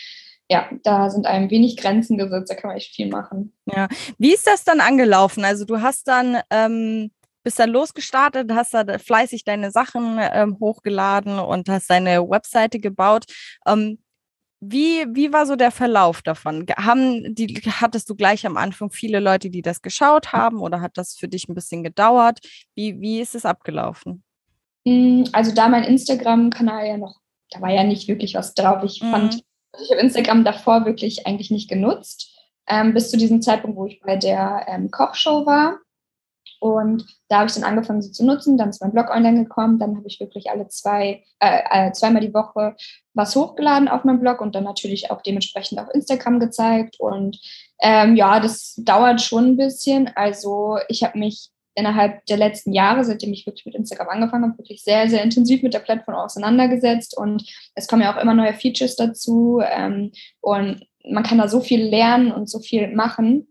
[0.48, 3.52] ja, da sind einem wenig Grenzen gesetzt, da kann man echt viel machen.
[3.66, 3.88] Ja.
[4.18, 5.44] Wie ist das dann angelaufen?
[5.44, 7.10] Also du hast dann, ähm,
[7.42, 13.24] bist dann losgestartet, hast da fleißig deine Sachen ähm, hochgeladen und hast deine Webseite gebaut.
[13.66, 13.98] Ähm,
[14.60, 16.66] wie, wie war so der Verlauf davon?
[16.76, 20.96] Haben die, hattest du gleich am Anfang viele Leute, die das geschaut haben oder hat
[20.96, 22.40] das für dich ein bisschen gedauert?
[22.74, 24.22] Wie, wie ist es abgelaufen?
[24.86, 27.16] Hm, also da mein Instagram-Kanal ja noch,
[27.50, 28.82] da war ja nicht wirklich was drauf.
[28.84, 29.10] Ich mhm.
[29.10, 29.42] fand,
[29.82, 32.32] ich habe Instagram davor wirklich eigentlich nicht genutzt,
[32.66, 35.78] ähm, bis zu diesem Zeitpunkt, wo ich bei der ähm, Kochshow war.
[36.60, 38.56] Und da habe ich dann angefangen, sie zu nutzen.
[38.56, 39.78] Dann ist mein Blog online gekommen.
[39.78, 42.76] Dann habe ich wirklich alle zwei, äh, äh, zweimal die Woche
[43.14, 46.96] was hochgeladen auf meinem Blog und dann natürlich auch dementsprechend auf Instagram gezeigt.
[47.00, 47.40] Und
[47.80, 50.10] ähm, ja, das dauert schon ein bisschen.
[50.14, 54.58] Also ich habe mich innerhalb der letzten Jahre, seitdem ich wirklich mit Instagram angefangen habe,
[54.58, 57.16] wirklich sehr, sehr intensiv mit der Plattform auseinandergesetzt.
[57.16, 59.60] Und es kommen ja auch immer neue Features dazu.
[59.62, 63.48] Ähm, und man kann da so viel lernen und so viel machen,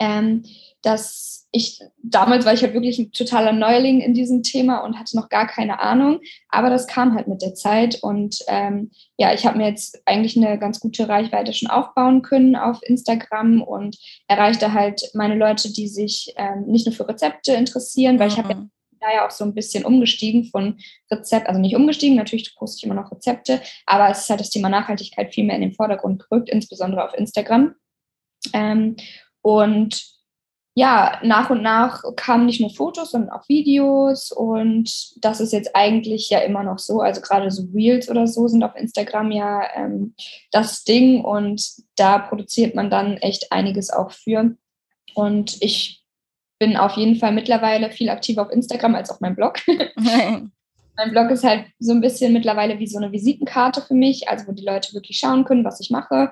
[0.00, 0.44] ähm,
[0.82, 5.14] dass ich, damals war ich halt wirklich ein totaler Neuling in diesem Thema und hatte
[5.16, 9.46] noch gar keine Ahnung, aber das kam halt mit der Zeit und ähm, ja, ich
[9.46, 14.72] habe mir jetzt eigentlich eine ganz gute Reichweite schon aufbauen können auf Instagram und erreichte
[14.72, 18.32] halt meine Leute, die sich ähm, nicht nur für Rezepte interessieren, weil mhm.
[18.32, 18.66] ich habe ja
[19.00, 22.84] da ja auch so ein bisschen umgestiegen von Rezept, also nicht umgestiegen, natürlich poste ich
[22.84, 26.26] immer noch Rezepte, aber es ist halt das Thema Nachhaltigkeit viel mehr in den Vordergrund
[26.28, 27.76] gerückt, insbesondere auf Instagram.
[28.52, 28.96] Ähm,
[29.40, 30.14] und
[30.76, 34.90] ja, nach und nach kamen nicht nur Fotos, sondern auch Videos und
[35.24, 37.00] das ist jetzt eigentlich ja immer noch so.
[37.00, 40.14] Also gerade so Reels oder so sind auf Instagram ja ähm,
[40.50, 41.64] das Ding und
[41.96, 44.56] da produziert man dann echt einiges auch für.
[45.14, 46.02] Und ich
[46.58, 49.60] bin auf jeden Fall mittlerweile viel aktiver auf Instagram als auf meinem Blog.
[50.96, 54.48] Mein Blog ist halt so ein bisschen mittlerweile wie so eine Visitenkarte für mich, also
[54.48, 56.30] wo die Leute wirklich schauen können, was ich mache.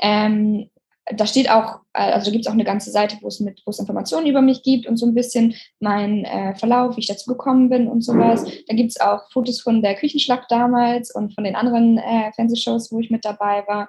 [0.00, 0.70] Ähm,
[1.16, 3.62] da steht auch, äh, also da gibt es auch eine ganze Seite, wo es mit
[3.64, 7.06] wo es Informationen über mich gibt und so ein bisschen mein äh, Verlauf, wie ich
[7.06, 8.44] dazu gekommen bin und sowas.
[8.68, 12.92] Da gibt es auch Fotos von der Küchenschlacht damals und von den anderen äh, Fernsehshows,
[12.92, 13.88] wo ich mit dabei war.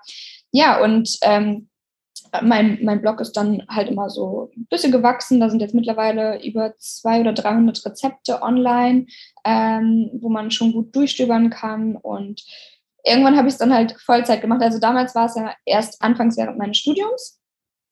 [0.51, 1.69] Ja, und ähm,
[2.41, 5.39] mein, mein Blog ist dann halt immer so ein bisschen gewachsen.
[5.39, 9.05] Da sind jetzt mittlerweile über 200 oder 300 Rezepte online,
[9.43, 11.97] ähm, wo man schon gut durchstöbern kann.
[11.97, 12.41] Und
[13.03, 14.61] irgendwann habe ich es dann halt Vollzeit gemacht.
[14.61, 17.41] Also damals war es ja erst anfangs während meines Studiums.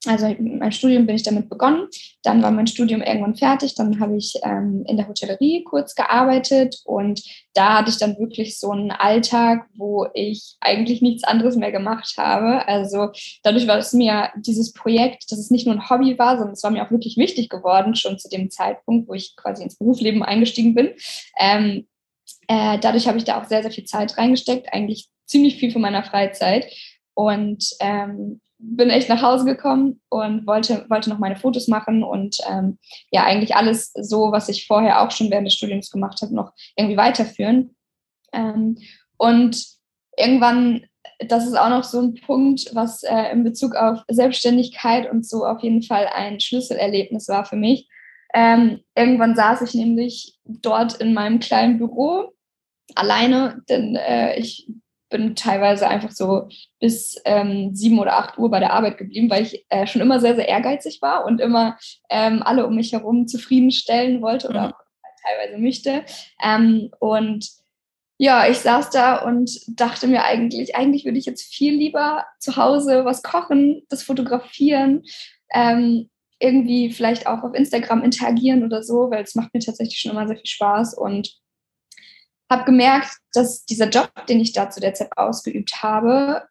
[0.06, 1.88] Also meinem Studium bin ich damit begonnen.
[2.24, 3.76] Dann war mein Studium irgendwann fertig.
[3.76, 7.22] Dann habe ich ähm, in der Hotellerie kurz gearbeitet und
[7.54, 12.14] da hatte ich dann wirklich so einen Alltag, wo ich eigentlich nichts anderes mehr gemacht
[12.18, 12.66] habe.
[12.66, 13.10] Also
[13.44, 16.64] dadurch war es mir dieses Projekt, dass es nicht nur ein Hobby war, sondern es
[16.64, 20.24] war mir auch wirklich wichtig geworden, schon zu dem Zeitpunkt, wo ich quasi ins Berufsleben
[20.24, 20.92] eingestiegen bin.
[21.38, 21.89] Ähm,
[22.50, 25.82] äh, dadurch habe ich da auch sehr, sehr viel Zeit reingesteckt, eigentlich ziemlich viel von
[25.82, 26.66] meiner Freizeit.
[27.14, 32.38] Und ähm, bin echt nach Hause gekommen und wollte, wollte noch meine Fotos machen und
[32.50, 32.78] ähm,
[33.10, 36.52] ja, eigentlich alles so, was ich vorher auch schon während des Studiums gemacht habe, noch
[36.76, 37.76] irgendwie weiterführen.
[38.34, 38.78] Ähm,
[39.18, 39.64] und
[40.18, 40.86] irgendwann,
[41.20, 45.46] das ist auch noch so ein Punkt, was äh, in Bezug auf Selbstständigkeit und so
[45.46, 47.88] auf jeden Fall ein Schlüsselerlebnis war für mich.
[48.34, 52.34] Ähm, irgendwann saß ich nämlich dort in meinem kleinen Büro
[53.00, 54.68] alleine, denn äh, ich
[55.10, 56.48] bin teilweise einfach so
[56.80, 60.20] bis ähm, sieben oder acht Uhr bei der Arbeit geblieben, weil ich äh, schon immer
[60.20, 61.78] sehr, sehr ehrgeizig war und immer
[62.10, 64.74] ähm, alle um mich herum zufriedenstellen wollte oder mhm.
[64.74, 64.80] auch
[65.26, 66.06] teilweise möchte.
[66.44, 67.50] Ähm, und
[68.18, 72.58] ja, ich saß da und dachte mir eigentlich, eigentlich würde ich jetzt viel lieber zu
[72.58, 75.04] Hause was kochen, das fotografieren,
[75.54, 76.10] ähm,
[76.40, 80.28] irgendwie vielleicht auch auf Instagram interagieren oder so, weil es macht mir tatsächlich schon immer
[80.28, 81.34] sehr viel Spaß und
[82.50, 86.44] habe gemerkt, dass dieser Job, den ich da zu der Zeit ausgeübt habe,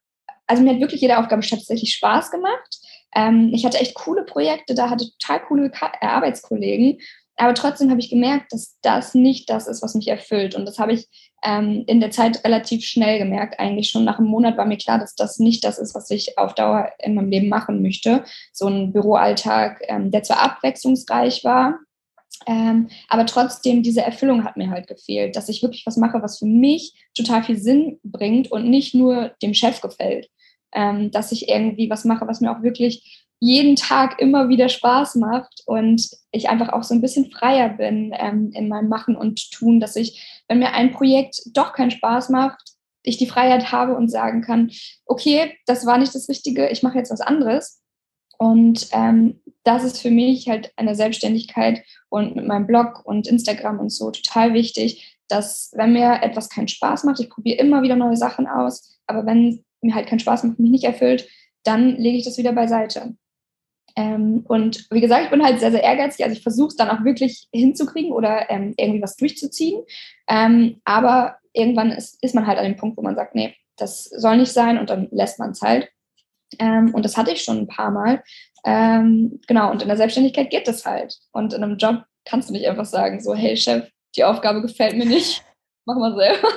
[0.47, 2.79] also mir hat wirklich jede Aufgabe tatsächlich Spaß gemacht.
[3.15, 6.99] Ähm, ich hatte echt coole Projekte, da hatte total coole Ka äh, Arbeitskollegen,
[7.39, 10.57] aber trotzdem habe ich gemerkt, dass das nicht das ist, was mich erfüllt.
[10.57, 11.09] Und das habe ich
[11.45, 13.61] ähm, in der Zeit relativ schnell gemerkt.
[13.61, 16.37] Eigentlich schon nach einem Monat war mir klar, dass das nicht das ist, was ich
[16.37, 18.25] auf Dauer in meinem Leben machen möchte.
[18.53, 21.79] So ein Büroalltag, ähm, der zwar abwechslungsreich war,
[22.49, 26.39] ähm, aber trotzdem, diese Erfüllung hat mir halt gefehlt, dass ich wirklich was mache, was
[26.39, 30.31] für mich total viel Sinn bringt und nicht nur dem Chef gefällt.
[30.73, 35.15] Ähm, dass ich irgendwie was mache, was mir auch wirklich jeden Tag immer wieder Spaß
[35.17, 39.51] macht und ich einfach auch so ein bisschen freier bin ähm, in meinem Machen und
[39.53, 43.95] Tun, dass ich, wenn mir ein Projekt doch keinen Spaß macht, ich die Freiheit habe
[43.95, 44.71] und sagen kann,
[45.07, 47.81] okay, das war nicht das Richtige, ich mache jetzt was anderes.
[48.39, 53.79] Und ähm, das ist für mich halt eine Selbstständigkeit und mit meinem Blog und Instagram
[53.79, 57.95] und so total wichtig, dass wenn mir etwas keinen Spaß macht, ich probiere immer wieder
[57.95, 61.29] neue Sachen aus, aber wenn mir halt keinen Spaß macht, mich nicht erfüllt,
[61.65, 63.15] dann lege ich das wieder beiseite.
[63.95, 66.25] Ähm, und wie gesagt, ich bin halt sehr, sehr ehrgeizig.
[66.25, 69.83] Also ich versuche es dann auch wirklich hinzukriegen oder ähm, irgendwie was durchzuziehen.
[70.29, 74.05] Ähm, aber irgendwann ist, ist man halt an dem Punkt, wo man sagt, nee, das
[74.05, 75.91] soll nicht sein und dann lässt man es halt.
[76.59, 78.23] Ähm, und das hatte ich schon ein paar Mal.
[78.65, 81.19] Ähm, genau, und in der Selbstständigkeit geht das halt.
[81.33, 84.97] Und in einem Job kannst du nicht einfach sagen, so, hey Chef, die Aufgabe gefällt
[84.97, 85.45] mir nicht,
[85.85, 86.49] mach mal selber.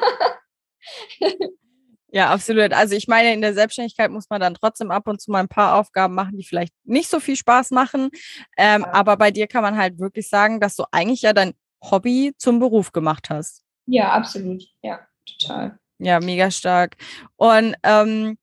[2.14, 2.74] Ja, absolut.
[2.74, 5.48] Also ich meine, in der Selbstständigkeit muss man dann trotzdem ab und zu mal ein
[5.48, 8.10] paar Aufgaben machen, die vielleicht nicht so viel Spaß machen.
[8.58, 8.94] Ähm, ja.
[8.94, 12.60] Aber bei dir kann man halt wirklich sagen, dass du eigentlich ja dein Hobby zum
[12.60, 13.64] Beruf gemacht hast.
[13.86, 14.62] Ja, absolut.
[14.82, 15.80] Ja, total.
[16.00, 16.98] Ja, mega stark.
[17.38, 18.38] Und ähm,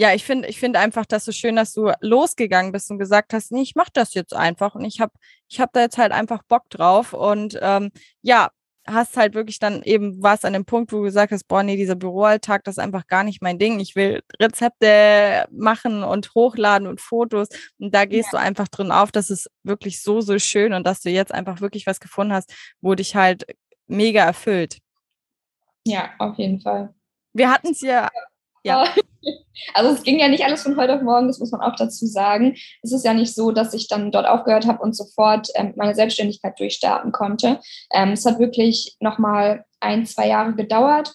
[0.00, 3.34] ja, ich finde ich finde einfach, dass so schön, dass du losgegangen bist und gesagt
[3.34, 5.12] hast, nee, ich mache das jetzt einfach und ich habe
[5.46, 7.90] ich hab da jetzt halt einfach Bock drauf und ähm,
[8.22, 8.48] ja,
[8.86, 11.76] hast halt wirklich dann eben, warst an dem Punkt, wo du gesagt hast, boah, nee,
[11.76, 13.78] dieser Büroalltag, das ist einfach gar nicht mein Ding.
[13.78, 17.48] Ich will Rezepte machen und hochladen und Fotos.
[17.78, 18.38] Und da gehst ja.
[18.38, 19.12] du einfach drin auf.
[19.12, 22.50] Das ist wirklich so, so schön und dass du jetzt einfach wirklich was gefunden hast,
[22.80, 23.44] wo dich halt
[23.86, 24.78] mega erfüllt.
[25.86, 26.94] Ja, auf jeden Fall.
[27.34, 28.08] Wir hatten es ja
[28.64, 28.84] ja.
[29.74, 32.06] Also es ging ja nicht alles von heute auf morgen, das muss man auch dazu
[32.06, 32.56] sagen.
[32.82, 35.94] Es ist ja nicht so, dass ich dann dort aufgehört habe und sofort ähm, meine
[35.94, 37.60] Selbstständigkeit durchstarten konnte.
[37.92, 41.14] Ähm, es hat wirklich nochmal ein, zwei Jahre gedauert,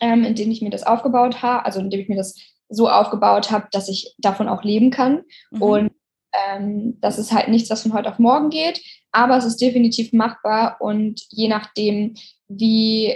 [0.00, 2.36] ähm, in denen ich mir das aufgebaut habe, also in dem ich mir das
[2.70, 5.22] so aufgebaut habe, dass ich davon auch leben kann.
[5.50, 5.62] Mhm.
[5.62, 5.92] Und
[6.32, 8.80] ähm, das ist halt nichts, was von heute auf morgen geht,
[9.12, 12.14] aber es ist definitiv machbar und je nachdem,
[12.48, 13.14] wie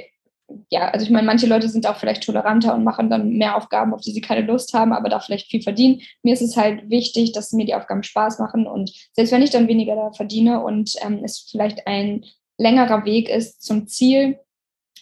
[0.71, 3.93] ja, also ich meine, manche Leute sind auch vielleicht toleranter und machen dann mehr Aufgaben,
[3.93, 6.01] auf die sie keine Lust haben, aber da vielleicht viel verdienen.
[6.23, 9.51] Mir ist es halt wichtig, dass mir die Aufgaben Spaß machen und selbst wenn ich
[9.51, 12.25] dann weniger da verdiene und ähm, es vielleicht ein
[12.57, 14.39] längerer Weg ist zum Ziel,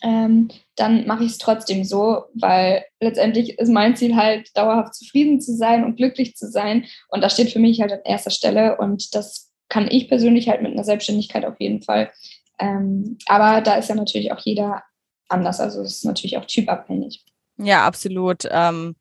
[0.02, 5.40] ähm, dann mache ich es trotzdem so, weil letztendlich ist mein Ziel halt, dauerhaft zufrieden
[5.40, 6.84] zu sein und glücklich zu sein.
[7.08, 8.76] Und das steht für mich halt an erster Stelle.
[8.76, 12.10] Und das kann ich persönlich halt mit einer Selbstständigkeit auf jeden Fall.
[12.58, 14.82] Ähm, aber da ist ja natürlich auch jeder
[15.28, 15.60] anders.
[15.60, 17.24] Also es ist natürlich auch typabhängig.
[17.58, 18.46] Ja, absolut.
[18.50, 18.96] Ähm,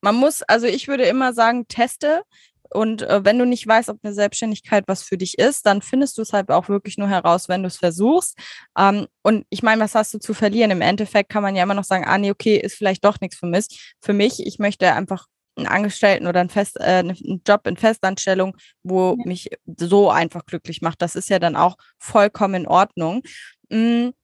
[0.00, 2.22] man muss, also ich würde immer sagen, teste.
[2.70, 6.16] Und äh, wenn du nicht weißt, ob eine Selbstständigkeit was für dich ist, dann findest
[6.16, 8.38] du es halt auch wirklich nur heraus, wenn du es versuchst.
[8.78, 10.70] Ähm, und ich meine, was hast du zu verlieren?
[10.70, 13.36] Im Endeffekt kann man ja immer noch sagen, ah nee, okay, ist vielleicht doch nichts
[13.36, 13.94] für mich.
[14.00, 18.56] Für mich, ich möchte einfach einen Angestellten oder einen, Fest, äh, einen Job in Festanstellung,
[18.82, 19.26] wo ja.
[19.26, 21.02] mich so einfach glücklich macht.
[21.02, 23.22] Das ist ja dann auch vollkommen in Ordnung.
[23.68, 24.14] Mhm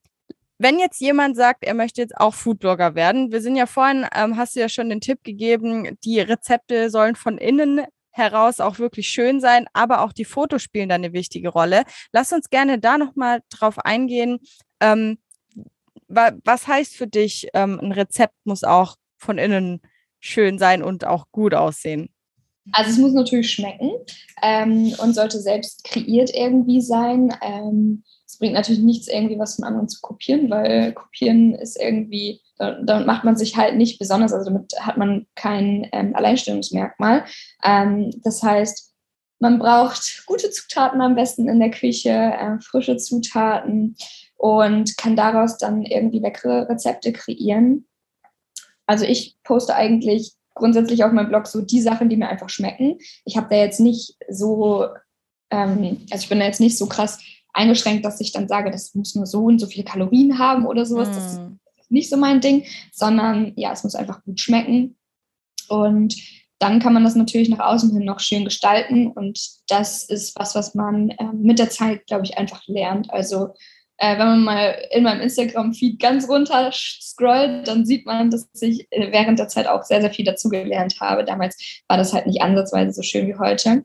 [0.58, 4.36] wenn jetzt jemand sagt, er möchte jetzt auch Foodblogger werden, wir sind ja vorhin, ähm,
[4.36, 9.08] hast du ja schon den Tipp gegeben, die Rezepte sollen von innen heraus auch wirklich
[9.08, 11.84] schön sein, aber auch die Fotos spielen da eine wichtige Rolle.
[12.12, 14.40] Lass uns gerne da nochmal drauf eingehen.
[14.80, 15.18] Ähm,
[16.08, 19.80] wa was heißt für dich, ähm, ein Rezept muss auch von innen
[20.18, 22.08] schön sein und auch gut aussehen?
[22.72, 23.92] Also es muss natürlich schmecken
[24.42, 27.34] ähm, und sollte selbst kreiert irgendwie sein.
[27.40, 32.42] Ähm, es bringt natürlich nichts, irgendwie was von anderen zu kopieren, weil kopieren ist irgendwie,
[32.58, 37.24] damit macht man sich halt nicht besonders, also damit hat man kein ähm, Alleinstellungsmerkmal.
[37.64, 38.92] Ähm, das heißt,
[39.40, 43.96] man braucht gute Zutaten am besten in der Küche, äh, frische Zutaten
[44.36, 47.86] und kann daraus dann irgendwie leckere Rezepte kreieren.
[48.86, 52.98] Also ich poste eigentlich grundsätzlich auf meinem Blog so die Sachen, die mir einfach schmecken.
[53.24, 54.86] Ich habe da jetzt nicht so,
[55.50, 57.18] ähm, also ich bin da jetzt nicht so krass
[57.52, 60.86] eingeschränkt, dass ich dann sage, das muss nur so und so viele Kalorien haben oder
[60.86, 61.08] sowas.
[61.08, 61.12] Mm.
[61.12, 61.58] Das ist hm.
[61.88, 64.96] nicht so mein Ding, sondern ja, es muss einfach gut schmecken.
[65.68, 66.16] Und
[66.58, 69.08] dann kann man das natürlich nach außen hin noch schön gestalten.
[69.08, 73.12] Und das ist was, was man äh, mit der Zeit, glaube ich, einfach lernt.
[73.12, 73.54] Also
[73.98, 78.86] äh, wenn man mal in meinem Instagram-Feed ganz runter scrollt, dann sieht man, dass ich
[78.90, 81.24] äh, während der Zeit auch sehr, sehr viel dazugelernt habe.
[81.24, 83.84] Damals war das halt nicht ansatzweise so schön wie heute.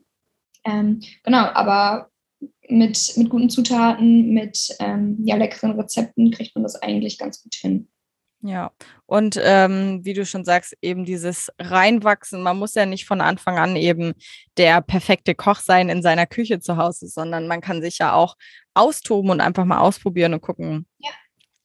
[0.64, 2.10] Ähm, genau, aber
[2.68, 7.54] mit, mit guten Zutaten, mit ähm, ja, leckeren Rezepten kriegt man das eigentlich ganz gut
[7.54, 7.88] hin.
[8.46, 8.72] Ja,
[9.06, 12.42] und ähm, wie du schon sagst, eben dieses Reinwachsen.
[12.42, 14.12] Man muss ja nicht von Anfang an eben
[14.58, 18.36] der perfekte Koch sein in seiner Küche zu Hause, sondern man kann sich ja auch
[18.74, 20.86] austoben und einfach mal ausprobieren und gucken.
[20.98, 21.12] Ja,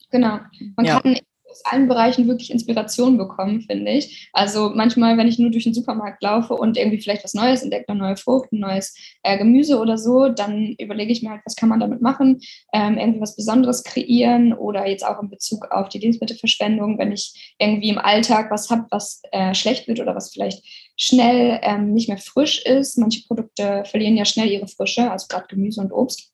[0.10, 0.40] genau.
[0.78, 1.02] Man ja.
[1.02, 1.18] kann
[1.50, 4.30] aus allen Bereichen wirklich Inspiration bekommen, finde ich.
[4.34, 7.90] Also manchmal, wenn ich nur durch den Supermarkt laufe und irgendwie vielleicht was Neues entdecke,
[7.90, 11.56] eine neue Frucht, ein neues äh, Gemüse oder so, dann überlege ich mir halt, was
[11.56, 12.40] kann man damit machen,
[12.74, 17.56] ähm, irgendwie was Besonderes kreieren oder jetzt auch in Bezug auf die Lebensmittelverschwendung, wenn ich
[17.60, 20.64] irgendwie im Alltag was habe, was äh, schlecht wird oder was vielleicht
[20.98, 22.98] schnell ähm, nicht mehr frisch ist.
[22.98, 26.32] Manche Produkte verlieren ja schnell ihre Frische, also gerade Gemüse und Obst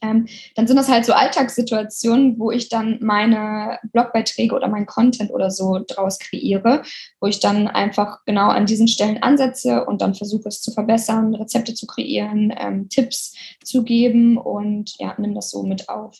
[0.00, 5.30] ähm, dann sind das halt so Alltagssituationen, wo ich dann meine Blogbeiträge oder mein Content
[5.30, 6.82] oder so draus kreiere,
[7.20, 11.34] wo ich dann einfach genau an diesen Stellen ansetze und dann versuche es zu verbessern,
[11.34, 13.34] Rezepte zu kreieren, ähm, Tipps
[13.64, 16.16] zu geben und ja, nimm das so mit auf.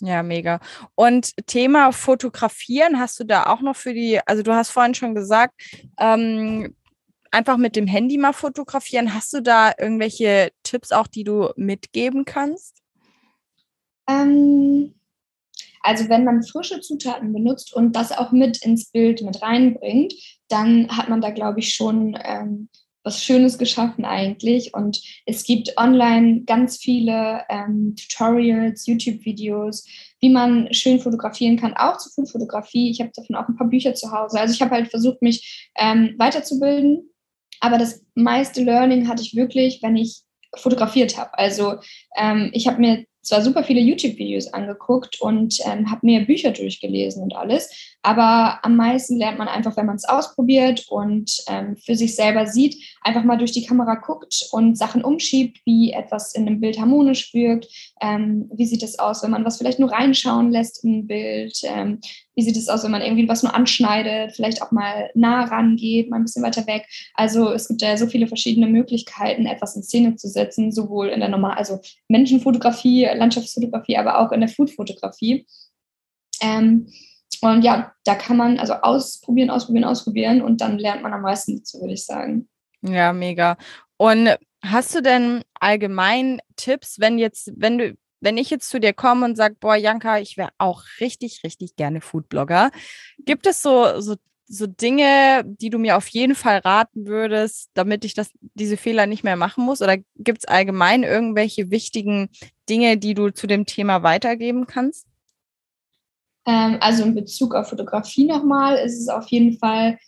[0.00, 0.58] Ja, mega.
[0.96, 5.14] Und Thema Fotografieren, hast du da auch noch für die, also du hast vorhin schon
[5.14, 5.54] gesagt,
[5.96, 6.74] ähm,
[7.30, 9.14] einfach mit dem Handy mal fotografieren.
[9.14, 12.81] Hast du da irgendwelche Tipps auch, die du mitgeben kannst?
[14.08, 14.94] Ähm,
[15.82, 20.14] also wenn man frische Zutaten benutzt und das auch mit ins Bild mit reinbringt,
[20.48, 22.68] dann hat man da, glaube ich, schon ähm,
[23.04, 24.74] was Schönes geschaffen eigentlich.
[24.74, 29.86] Und es gibt online ganz viele ähm, Tutorials, YouTube-Videos,
[30.20, 32.90] wie man schön fotografieren kann, auch zu Foodfotografie.
[32.90, 34.40] Ich habe davon auch ein paar Bücher zu Hause.
[34.40, 37.10] Also ich habe halt versucht, mich ähm, weiterzubilden.
[37.60, 40.22] Aber das meiste Learning hatte ich wirklich, wenn ich
[40.56, 41.36] fotografiert habe.
[41.38, 41.76] Also
[42.16, 47.22] ähm, ich habe mir zwar super viele YouTube-Videos angeguckt und ähm, habe mir Bücher durchgelesen
[47.22, 51.94] und alles, aber am meisten lernt man einfach, wenn man es ausprobiert und ähm, für
[51.94, 56.46] sich selber sieht, einfach mal durch die Kamera guckt und Sachen umschiebt, wie etwas in
[56.46, 57.68] einem Bild harmonisch wirkt,
[58.00, 62.00] ähm, wie sieht es aus, wenn man was vielleicht nur reinschauen lässt ein Bild, ähm,
[62.34, 66.10] wie sieht es aus, wenn man irgendwie was nur anschneidet, vielleicht auch mal nah rangeht,
[66.10, 66.86] mal ein bisschen weiter weg.
[67.14, 71.20] Also es gibt ja so viele verschiedene Möglichkeiten, etwas in Szene zu setzen, sowohl in
[71.20, 75.46] der normal, also Menschenfotografie, Landschaftsfotografie, aber auch in der Foodfotografie.
[76.40, 76.88] Ähm,
[77.42, 81.56] und ja, da kann man also ausprobieren, ausprobieren, ausprobieren und dann lernt man am meisten
[81.56, 82.48] dazu, würde ich sagen.
[82.82, 83.56] Ja, mega.
[83.96, 88.92] Und hast du denn allgemein Tipps, wenn jetzt, wenn du, wenn ich jetzt zu dir
[88.92, 92.70] komme und sage, boah, Janka, ich wäre auch richtig, richtig gerne Foodblogger.
[93.18, 94.14] Gibt es so, so,
[94.46, 99.06] so Dinge, die du mir auf jeden Fall raten würdest, damit ich das, diese Fehler
[99.06, 99.82] nicht mehr machen muss?
[99.82, 102.28] Oder gibt es allgemein irgendwelche wichtigen
[102.68, 105.08] Dinge, die du zu dem Thema weitergeben kannst?
[106.46, 109.98] Ähm, also in Bezug auf Fotografie nochmal ist es auf jeden Fall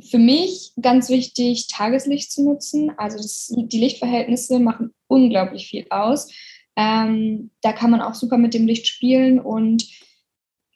[0.00, 2.92] für mich ganz wichtig, Tageslicht zu nutzen.
[2.96, 6.32] Also das, die Lichtverhältnisse machen unglaublich viel aus.
[6.76, 9.84] Ähm, da kann man auch super mit dem Licht spielen und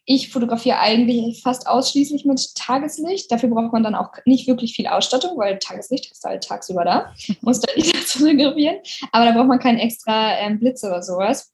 [0.04, 3.30] ich fotografiere eigentlich fast ausschließlich mit Tageslicht.
[3.30, 6.84] Dafür braucht man dann auch nicht wirklich viel Ausstattung, weil Tageslicht hast du halt tagsüber
[6.84, 8.78] da, muss da nicht fotografieren.
[9.12, 11.51] Aber da braucht man keinen extra ähm, Blitz oder sowas.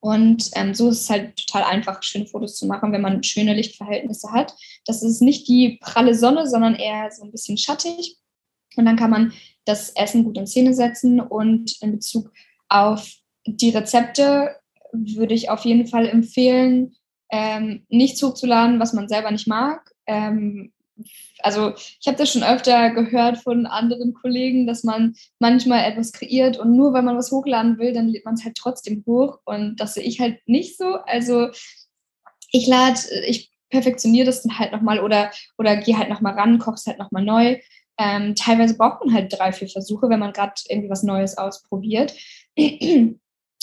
[0.00, 3.54] Und ähm, so ist es halt total einfach, schöne Fotos zu machen, wenn man schöne
[3.54, 4.54] Lichtverhältnisse hat.
[4.86, 8.16] Das ist nicht die pralle Sonne, sondern eher so ein bisschen schattig.
[8.76, 9.32] Und dann kann man
[9.64, 11.20] das Essen gut in Szene setzen.
[11.20, 12.32] Und in Bezug
[12.68, 13.10] auf
[13.46, 14.56] die Rezepte
[14.92, 16.94] würde ich auf jeden Fall empfehlen,
[17.30, 19.92] ähm, nichts hochzuladen, was man selber nicht mag.
[20.06, 20.72] Ähm,
[21.40, 26.58] also ich habe das schon öfter gehört von anderen Kollegen, dass man manchmal etwas kreiert
[26.58, 29.76] und nur weil man was hochladen will, dann lädt man es halt trotzdem hoch und
[29.76, 30.96] das sehe ich halt nicht so.
[31.06, 31.48] Also
[32.50, 36.76] ich lade, ich perfektioniere das dann halt nochmal oder, oder gehe halt nochmal ran, koche
[36.76, 37.58] es halt nochmal neu.
[37.98, 42.14] Ähm, teilweise braucht man halt drei, vier Versuche, wenn man gerade irgendwie was Neues ausprobiert.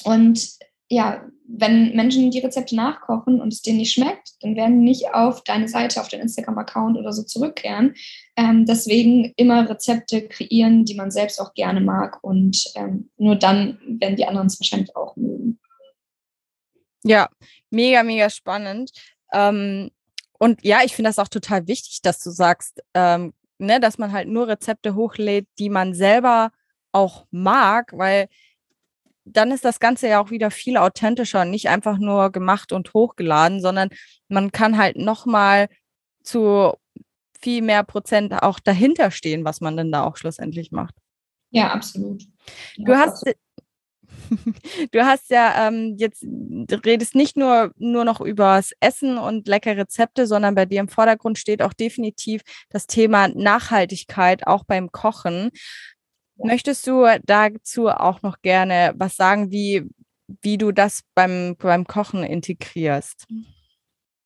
[0.03, 0.49] Und
[0.89, 5.13] ja, wenn Menschen die Rezepte nachkochen und es denen nicht schmeckt, dann werden die nicht
[5.13, 7.95] auf deine Seite, auf den Instagram-Account oder so zurückkehren.
[8.35, 13.79] Ähm, deswegen immer Rezepte kreieren, die man selbst auch gerne mag und ähm, nur dann
[13.87, 15.59] werden die anderen es wahrscheinlich auch mögen.
[17.03, 17.29] Ja,
[17.69, 18.91] mega, mega spannend.
[19.31, 19.91] Ähm,
[20.39, 24.11] und ja, ich finde das auch total wichtig, dass du sagst, ähm, ne, dass man
[24.11, 26.51] halt nur Rezepte hochlädt, die man selber
[26.91, 28.27] auch mag, weil
[29.25, 33.59] dann ist das Ganze ja auch wieder viel authentischer, nicht einfach nur gemacht und hochgeladen,
[33.59, 33.89] sondern
[34.27, 35.67] man kann halt nochmal
[36.23, 36.73] zu
[37.41, 40.95] viel mehr Prozent auch dahinter stehen, was man denn da auch schlussendlich macht.
[41.51, 42.23] Ja, absolut.
[42.75, 43.25] Ja, du hast,
[44.91, 49.77] du hast ja ähm, jetzt, du redest nicht nur, nur noch übers Essen und leckere
[49.77, 55.51] Rezepte, sondern bei dir im Vordergrund steht auch definitiv das Thema Nachhaltigkeit, auch beim Kochen.
[56.37, 59.83] Möchtest du dazu auch noch gerne was sagen, wie,
[60.41, 63.25] wie du das beim, beim Kochen integrierst?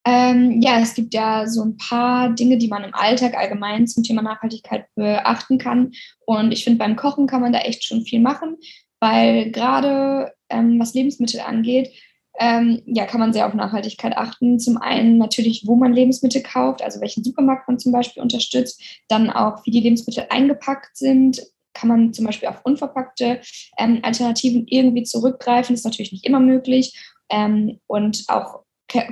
[0.05, 4.03] Ähm, ja, es gibt ja so ein paar Dinge, die man im Alltag allgemein zum
[4.03, 5.91] Thema Nachhaltigkeit beachten kann.
[6.25, 8.57] Und ich finde, beim Kochen kann man da echt schon viel machen,
[8.99, 11.91] weil gerade ähm, was Lebensmittel angeht,
[12.39, 14.59] ähm, ja, kann man sehr auf Nachhaltigkeit achten.
[14.59, 19.29] Zum einen natürlich, wo man Lebensmittel kauft, also welchen Supermarkt man zum Beispiel unterstützt, dann
[19.29, 21.41] auch, wie die Lebensmittel eingepackt sind,
[21.79, 23.41] kann man zum Beispiel auf unverpackte
[23.77, 25.73] ähm, Alternativen irgendwie zurückgreifen.
[25.73, 26.99] Das ist natürlich nicht immer möglich
[27.29, 28.63] ähm, und auch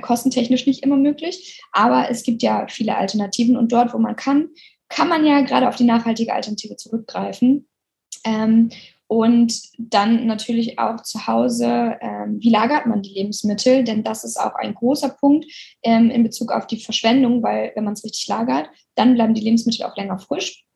[0.02, 1.62] kostentechnisch nicht immer möglich.
[1.72, 4.48] Aber es gibt ja viele Alternativen und dort, wo man kann,
[4.88, 7.68] kann man ja gerade auf die nachhaltige Alternative zurückgreifen.
[8.24, 8.70] Ähm,
[9.06, 13.82] und dann natürlich auch zu Hause, ähm, wie lagert man die Lebensmittel?
[13.82, 15.46] Denn das ist auch ein großer Punkt
[15.82, 19.40] ähm, in Bezug auf die Verschwendung, weil wenn man es richtig lagert, dann bleiben die
[19.40, 20.67] Lebensmittel auch länger frisch.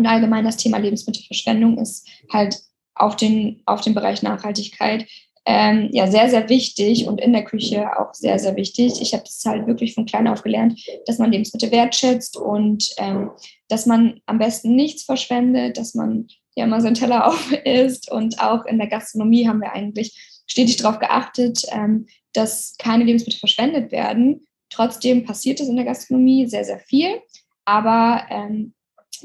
[0.00, 2.58] Und allgemein das Thema Lebensmittelverschwendung ist halt
[2.94, 5.06] auf den, auf den Bereich Nachhaltigkeit
[5.44, 9.02] ähm, ja sehr, sehr wichtig und in der Küche auch sehr, sehr wichtig.
[9.02, 13.30] Ich habe das halt wirklich von klein auf gelernt, dass man Lebensmittel wertschätzt und ähm,
[13.68, 18.40] dass man am besten nichts verschwendet, dass man ja immer seinen Teller auf isst und
[18.40, 23.92] auch in der Gastronomie haben wir eigentlich stetig darauf geachtet, ähm, dass keine Lebensmittel verschwendet
[23.92, 24.46] werden.
[24.70, 27.20] Trotzdem passiert es in der Gastronomie sehr, sehr viel,
[27.66, 28.72] aber ähm,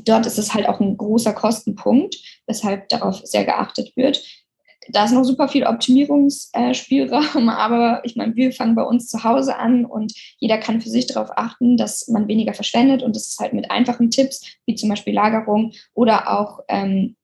[0.03, 2.15] dort ist es halt auch ein großer Kostenpunkt,
[2.47, 4.23] weshalb darauf sehr geachtet wird.
[4.89, 9.57] Da ist noch super viel Optimierungsspielraum, aber ich meine, wir fangen bei uns zu Hause
[9.57, 13.39] an und jeder kann für sich darauf achten, dass man weniger verschwendet und das ist
[13.39, 17.15] halt mit einfachen Tipps, wie zum Beispiel Lagerung oder auch ähm,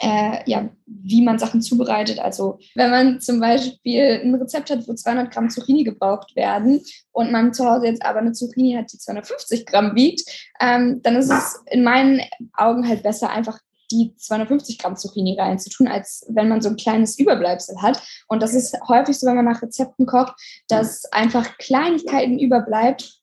[0.00, 2.18] äh, ja, wie man Sachen zubereitet.
[2.18, 6.82] Also wenn man zum Beispiel ein Rezept hat, wo 200 Gramm Zucchini gebraucht werden
[7.12, 10.22] und man zu Hause jetzt aber eine Zucchini hat, die 250 Gramm wiegt,
[10.60, 12.20] ähm, dann ist es in meinen
[12.54, 13.58] Augen halt besser, einfach
[13.90, 18.02] die 250 Gramm Zucchini reinzutun, als wenn man so ein kleines Überbleibsel hat.
[18.28, 20.34] Und das ist häufig so, wenn man nach Rezepten kocht,
[20.68, 23.20] dass einfach Kleinigkeiten überbleibt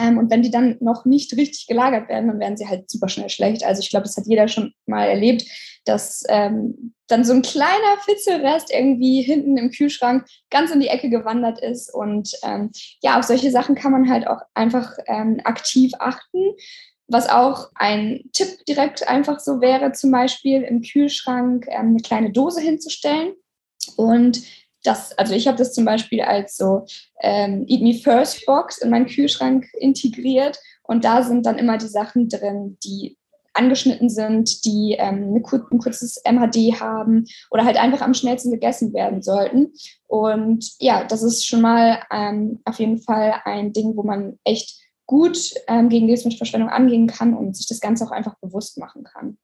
[0.00, 3.08] ähm, und wenn die dann noch nicht richtig gelagert werden, dann werden sie halt super
[3.08, 3.64] schnell schlecht.
[3.64, 5.44] Also ich glaube, das hat jeder schon mal erlebt,
[5.84, 11.10] dass ähm, dann so ein kleiner Fitzelrest irgendwie hinten im Kühlschrank ganz in die Ecke
[11.10, 11.92] gewandert ist.
[11.92, 12.70] Und ähm,
[13.02, 16.52] ja, auf solche Sachen kann man halt auch einfach ähm, aktiv achten.
[17.08, 22.30] Was auch ein Tipp direkt einfach so wäre, zum Beispiel im Kühlschrank ähm, eine kleine
[22.30, 23.32] Dose hinzustellen
[23.96, 24.42] und
[24.82, 26.86] das, also ich habe das zum Beispiel als so
[27.20, 31.88] ähm, Eat Me First Box in meinen Kühlschrank integriert und da sind dann immer die
[31.88, 33.16] Sachen drin, die
[33.52, 39.22] angeschnitten sind, die ähm, ein kurzes MHD haben oder halt einfach am schnellsten gegessen werden
[39.22, 39.72] sollten.
[40.06, 44.80] Und ja, das ist schon mal ähm, auf jeden Fall ein Ding, wo man echt
[45.06, 49.38] gut ähm, gegen Lebensmittelverschwendung angehen kann und sich das Ganze auch einfach bewusst machen kann.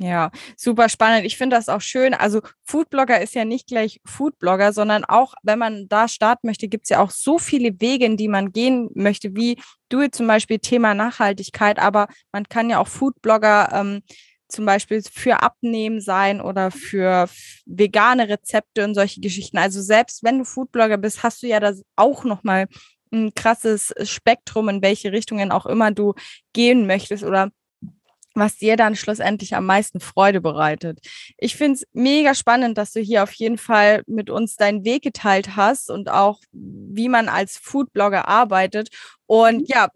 [0.00, 1.24] Ja, super spannend.
[1.24, 2.14] Ich finde das auch schön.
[2.14, 6.86] Also Foodblogger ist ja nicht gleich Foodblogger, sondern auch, wenn man da starten möchte, gibt
[6.86, 9.56] es ja auch so viele Wege, in die man gehen möchte, wie
[9.90, 14.02] du zum Beispiel Thema Nachhaltigkeit, aber man kann ja auch Foodblogger ähm,
[14.48, 17.28] zum Beispiel für Abnehmen sein oder für
[17.64, 19.58] vegane Rezepte und solche Geschichten.
[19.58, 22.66] Also selbst wenn du Foodblogger bist, hast du ja das auch nochmal
[23.12, 26.14] ein krasses Spektrum, in welche Richtungen auch immer du
[26.52, 27.50] gehen möchtest oder
[28.34, 31.00] was dir dann schlussendlich am meisten Freude bereitet.
[31.38, 35.02] Ich finde es mega spannend, dass du hier auf jeden Fall mit uns deinen Weg
[35.02, 38.88] geteilt hast und auch, wie man als Foodblogger arbeitet.
[39.26, 39.66] Und mhm.
[39.68, 39.88] ja,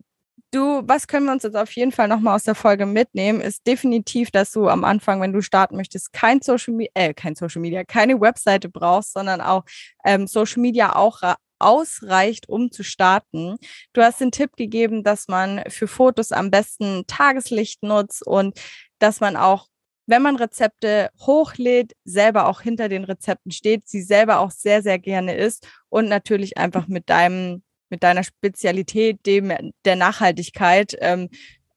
[0.50, 3.66] du, was können wir uns jetzt auf jeden Fall nochmal aus der Folge mitnehmen, ist
[3.66, 7.60] definitiv, dass du am Anfang, wenn du starten möchtest, kein Social Media, äh, kein Social
[7.60, 9.64] Media, keine Webseite brauchst, sondern auch
[10.04, 11.22] ähm, Social Media auch
[11.58, 13.56] ausreicht, um zu starten.
[13.92, 18.58] Du hast den Tipp gegeben, dass man für Fotos am besten Tageslicht nutzt und
[18.98, 19.68] dass man auch,
[20.06, 24.98] wenn man Rezepte hochlädt, selber auch hinter den Rezepten steht, sie selber auch sehr, sehr
[24.98, 29.52] gerne isst und natürlich einfach mit deinem, mit deiner Spezialität, dem
[29.84, 31.28] der Nachhaltigkeit, ähm,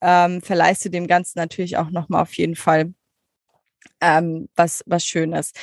[0.02, 2.94] ähm, verleihst du dem Ganzen natürlich auch nochmal auf jeden Fall
[4.02, 5.54] ähm, was, was Schönes.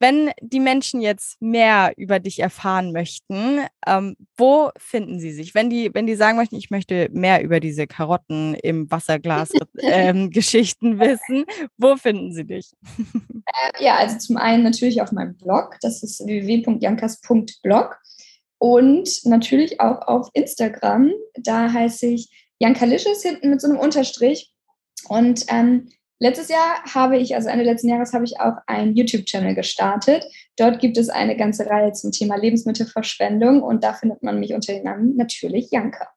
[0.00, 5.54] Wenn die Menschen jetzt mehr über dich erfahren möchten, ähm, wo finden sie sich?
[5.54, 10.30] Wenn die, wenn die sagen möchten, ich möchte mehr über diese Karotten im Wasserglas ähm,
[10.30, 11.44] Geschichten wissen,
[11.76, 12.72] wo finden sie dich?
[13.52, 17.98] Äh, ja, also zum einen natürlich auf meinem Blog, das ist www.jankas.blog
[18.58, 22.30] und natürlich auch auf Instagram, da heiße ich
[22.60, 24.52] Jankalicious hinten mit so einem Unterstrich
[25.08, 25.88] und ähm,
[26.22, 30.24] Letztes Jahr habe ich, also Ende letzten Jahres, habe ich auch einen YouTube-Channel gestartet.
[30.56, 34.74] Dort gibt es eine ganze Reihe zum Thema Lebensmittelverschwendung und da findet man mich unter
[34.74, 36.08] dem Namen natürlich Janka.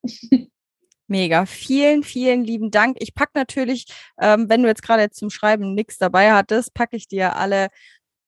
[1.08, 1.46] Mega.
[1.46, 2.98] Vielen, vielen lieben Dank.
[3.00, 3.86] Ich packe natürlich,
[4.20, 7.70] ähm, wenn du jetzt gerade zum Schreiben nichts dabei hattest, packe ich dir alle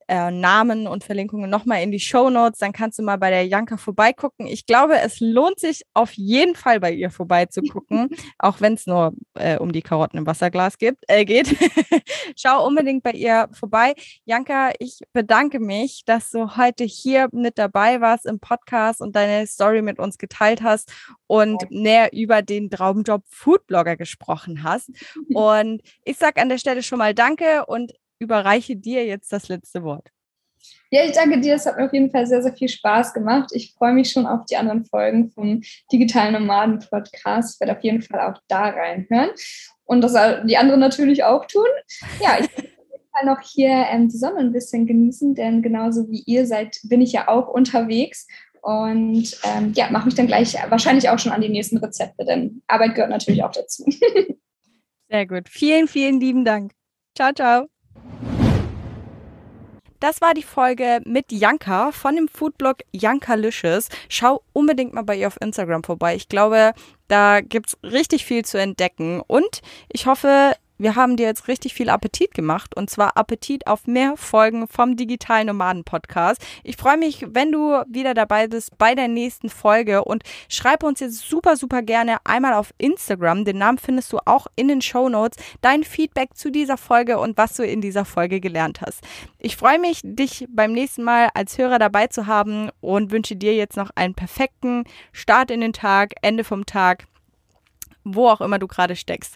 [0.08, 2.60] äh, Namen und Verlinkungen nochmal in die Show Notes.
[2.60, 4.48] Dann kannst du mal bei der Janka vorbeigucken.
[4.48, 9.14] Ich glaube, es lohnt sich auf jeden Fall bei ihr vorbeizugucken, auch wenn es nur
[9.34, 11.56] äh, um die Karotten im Wasserglas gibt, äh, geht.
[12.36, 13.96] Schau unbedingt bei ihr vorbei.
[14.26, 19.48] Janka, ich bedanke mich, dass du heute hier mit dabei warst im Podcast und deine
[19.48, 20.92] Story mit uns geteilt hast
[21.28, 21.68] und ja.
[21.72, 24.90] näher über den Traumjob Foodblogger gesprochen hast.
[25.34, 27.94] Und ich sage an der Stelle schon mal Danke und
[28.26, 30.10] überreiche dir jetzt das letzte Wort.
[30.92, 31.56] Ja, ich danke dir.
[31.56, 33.50] Es hat mir auf jeden Fall sehr, sehr viel Spaß gemacht.
[33.54, 35.62] Ich freue mich schon auf die anderen Folgen vom
[35.92, 37.56] Digitalen Nomaden Podcast.
[37.56, 39.30] Ich werde auf jeden Fall auch da reinhören
[39.84, 40.14] und das
[40.46, 41.68] die anderen natürlich auch tun.
[42.22, 45.62] Ja, ich werde auf jeden Fall noch hier ähm, die Sonne ein bisschen genießen, denn
[45.62, 48.28] genauso wie ihr seid, bin ich ja auch unterwegs
[48.62, 52.64] und ähm, ja, mache mich dann gleich wahrscheinlich auch schon an die nächsten Rezepte, denn
[52.68, 53.86] Arbeit gehört natürlich auch dazu.
[55.10, 55.50] Sehr gut.
[55.50, 56.72] Vielen, vielen lieben Dank.
[57.16, 57.75] Ciao, ciao.
[60.00, 63.90] Das war die Folge mit Janka von dem Foodblog Jankalicious.
[64.08, 66.16] Schau unbedingt mal bei ihr auf Instagram vorbei.
[66.16, 66.74] Ich glaube,
[67.08, 69.22] da gibt es richtig viel zu entdecken.
[69.26, 73.88] Und ich hoffe, wir haben dir jetzt richtig viel Appetit gemacht und zwar Appetit auf
[73.88, 76.46] mehr Folgen vom Digitalen Nomaden Podcast.
[76.64, 81.00] Ich freue mich, wenn du wieder dabei bist bei der nächsten Folge und schreib uns
[81.00, 83.46] jetzt super, super gerne einmal auf Instagram.
[83.46, 85.42] Den Namen findest du auch in den Show Notes.
[85.62, 89.02] Dein Feedback zu dieser Folge und was du in dieser Folge gelernt hast.
[89.40, 93.56] Ich freue mich, dich beim nächsten Mal als Hörer dabei zu haben und wünsche dir
[93.56, 97.08] jetzt noch einen perfekten Start in den Tag, Ende vom Tag
[98.06, 99.36] wo auch immer du gerade steckst.